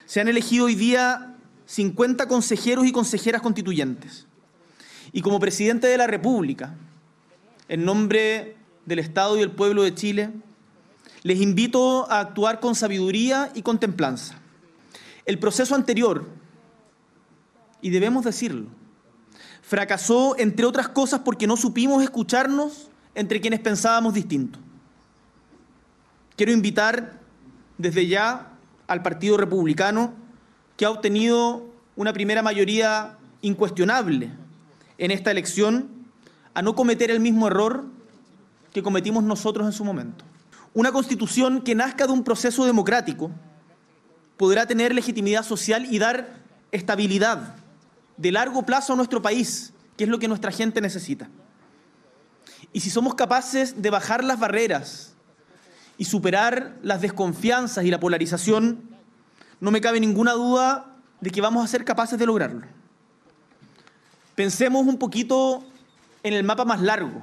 Se 0.06 0.21
han 0.21 0.30
elegido 0.30 0.67
hoy 0.67 0.75
día 0.75 1.36
50 1.65 2.25
consejeros 2.30 2.88
y 2.88 2.93
consejeras 2.93 3.41
constituyentes. 3.41 4.27
Y 5.12 5.21
como 5.21 5.41
presidente 5.41 5.88
de 5.88 5.97
la 5.97 6.08
República, 6.08 6.73
en 7.67 7.84
nombre 7.84 8.56
del 8.86 8.99
Estado 8.99 9.36
y 9.36 9.41
del 9.41 9.51
pueblo 9.51 9.84
de 9.84 9.93
Chile, 9.93 10.32
les 11.23 11.39
invito 11.39 12.10
a 12.12 12.19
actuar 12.19 12.60
con 12.60 12.75
sabiduría 12.75 13.51
y 13.53 13.62
con 13.62 13.79
templanza. 13.79 14.36
El 15.25 15.38
proceso 15.39 15.75
anterior, 15.75 16.27
y 17.81 17.89
debemos 17.91 18.25
decirlo, 18.25 18.67
fracasó 19.62 20.36
entre 20.38 20.65
otras 20.65 20.89
cosas 20.89 21.21
porque 21.21 21.47
no 21.47 21.57
supimos 21.57 22.03
escucharnos 22.03 22.89
entre 23.13 23.39
quienes 23.39 23.60
pensábamos 23.60 24.13
distinto. 24.13 24.60
Quiero 26.36 26.51
invitar 26.51 27.19
desde 27.77 28.07
ya 28.07 28.51
al 28.88 29.03
Partido 29.03 29.38
Republicano, 29.38 30.13
que 30.75 30.86
ha 30.86 30.89
obtenido 30.89 31.65
una 31.95 32.13
primera 32.13 32.41
mayoría 32.41 33.17
incuestionable 33.41 34.31
en 34.97 35.12
esta 35.12 35.31
elección, 35.31 35.89
a 36.53 36.62
no 36.62 36.75
cometer 36.75 37.12
el 37.12 37.19
mismo 37.19 37.47
error 37.47 37.86
que 38.73 38.84
cometimos 38.84 39.23
nosotros 39.23 39.65
en 39.65 39.71
su 39.71 39.86
momento. 39.86 40.25
Una 40.73 40.91
constitución 40.91 41.62
que 41.62 41.75
nazca 41.75 42.07
de 42.07 42.13
un 42.13 42.23
proceso 42.23 42.65
democrático 42.65 43.31
podrá 44.38 44.65
tener 44.65 44.93
legitimidad 44.95 45.43
social 45.43 45.86
y 45.86 45.99
dar 45.99 46.39
estabilidad 46.71 47.55
de 48.17 48.31
largo 48.31 48.63
plazo 48.63 48.93
a 48.93 48.95
nuestro 48.95 49.21
país, 49.21 49.73
que 49.97 50.05
es 50.05 50.10
lo 50.10 50.19
que 50.19 50.27
nuestra 50.27 50.51
gente 50.51 50.79
necesita. 50.79 51.29
Y 52.71 52.79
si 52.79 52.89
somos 52.89 53.15
capaces 53.15 53.81
de 53.81 53.89
bajar 53.89 54.23
las 54.23 54.39
barreras 54.39 55.13
y 55.97 56.05
superar 56.05 56.77
las 56.81 57.01
desconfianzas 57.01 57.84
y 57.84 57.91
la 57.91 57.99
polarización, 57.99 58.89
no 59.60 59.71
me 59.71 59.81
cabe 59.81 59.99
ninguna 59.99 60.34
duda 60.34 60.95
de 61.19 61.29
que 61.29 61.41
vamos 61.41 61.63
a 61.63 61.67
ser 61.67 61.84
capaces 61.84 62.17
de 62.17 62.25
lograrlo. 62.25 62.62
Pensemos 64.36 64.88
un 64.88 64.97
poquito 64.97 65.63
en 66.23 66.34
el 66.34 66.43
mapa 66.43 66.65
más 66.65 66.81
largo, 66.81 67.21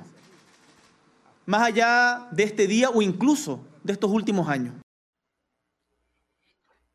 más 1.49 1.63
allá 1.63 2.29
de 2.31 2.43
este 2.43 2.67
día 2.67 2.91
o 2.91 3.01
incluso 3.01 3.67
de 3.83 3.95
estos 3.95 4.11
últimos 4.11 4.49
años. 4.51 4.75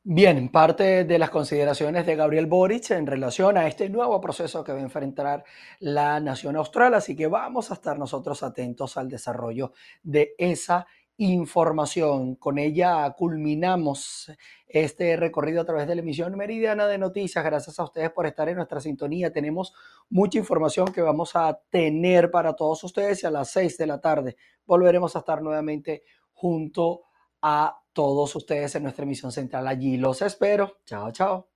Bien, 0.04 0.50
parte 0.50 1.06
de 1.06 1.18
las 1.18 1.32
consideraciones 1.32 2.06
de 2.06 2.16
Gabriel 2.16 2.46
Boric 2.46 2.92
en 2.92 3.08
relación 3.08 3.58
a 3.58 3.68
este 3.68 3.90
nuevo 3.90 4.22
proceso 4.22 4.64
que 4.64 4.72
va 4.72 4.78
a 4.78 4.82
enfrentar 4.84 5.44
la 5.80 6.20
nación 6.20 6.56
austral, 6.56 6.94
así 6.94 7.16
que 7.16 7.26
vamos 7.26 7.72
a 7.72 7.74
estar 7.74 7.98
nosotros 7.98 8.44
atentos 8.44 8.96
al 8.96 9.10
desarrollo 9.10 9.72
de 10.04 10.36
esa 10.38 10.86
información. 11.18 12.36
Con 12.36 12.58
ella 12.58 13.14
culminamos 13.18 14.32
este 14.68 15.16
recorrido 15.16 15.62
a 15.62 15.66
través 15.66 15.88
de 15.88 15.96
la 15.96 16.02
emisión 16.02 16.36
meridiana 16.36 16.88
de 16.88 16.98
noticias. 16.98 17.44
Gracias 17.44 17.80
a 17.80 17.84
ustedes 17.84 18.12
por 18.12 18.26
estar 18.26 18.50
en 18.50 18.56
nuestra 18.58 18.82
sintonía. 18.82 19.32
Tenemos 19.32 19.74
mucha 20.10 20.40
información 20.40 20.92
que 20.92 21.02
vamos 21.02 21.36
a 21.36 21.60
tener 21.70 22.32
para 22.32 22.56
todos 22.56 22.84
ustedes 22.84 23.24
y 23.24 23.28
a 23.28 23.32
las 23.32 23.52
seis 23.52 23.78
de 23.78 23.88
la 23.88 24.02
tarde 24.02 24.36
volveremos 24.66 25.16
a 25.16 25.20
estar 25.20 25.42
nuevamente 25.42 26.04
junto 26.32 27.04
a 27.42 27.78
todos 27.94 28.36
ustedes 28.36 28.76
en 28.76 28.84
nuestra 28.84 29.04
emisión 29.04 29.32
central. 29.32 29.68
Allí 29.68 29.98
los 29.98 30.22
espero. 30.22 30.80
Chao, 30.86 31.12
chao. 31.12 31.53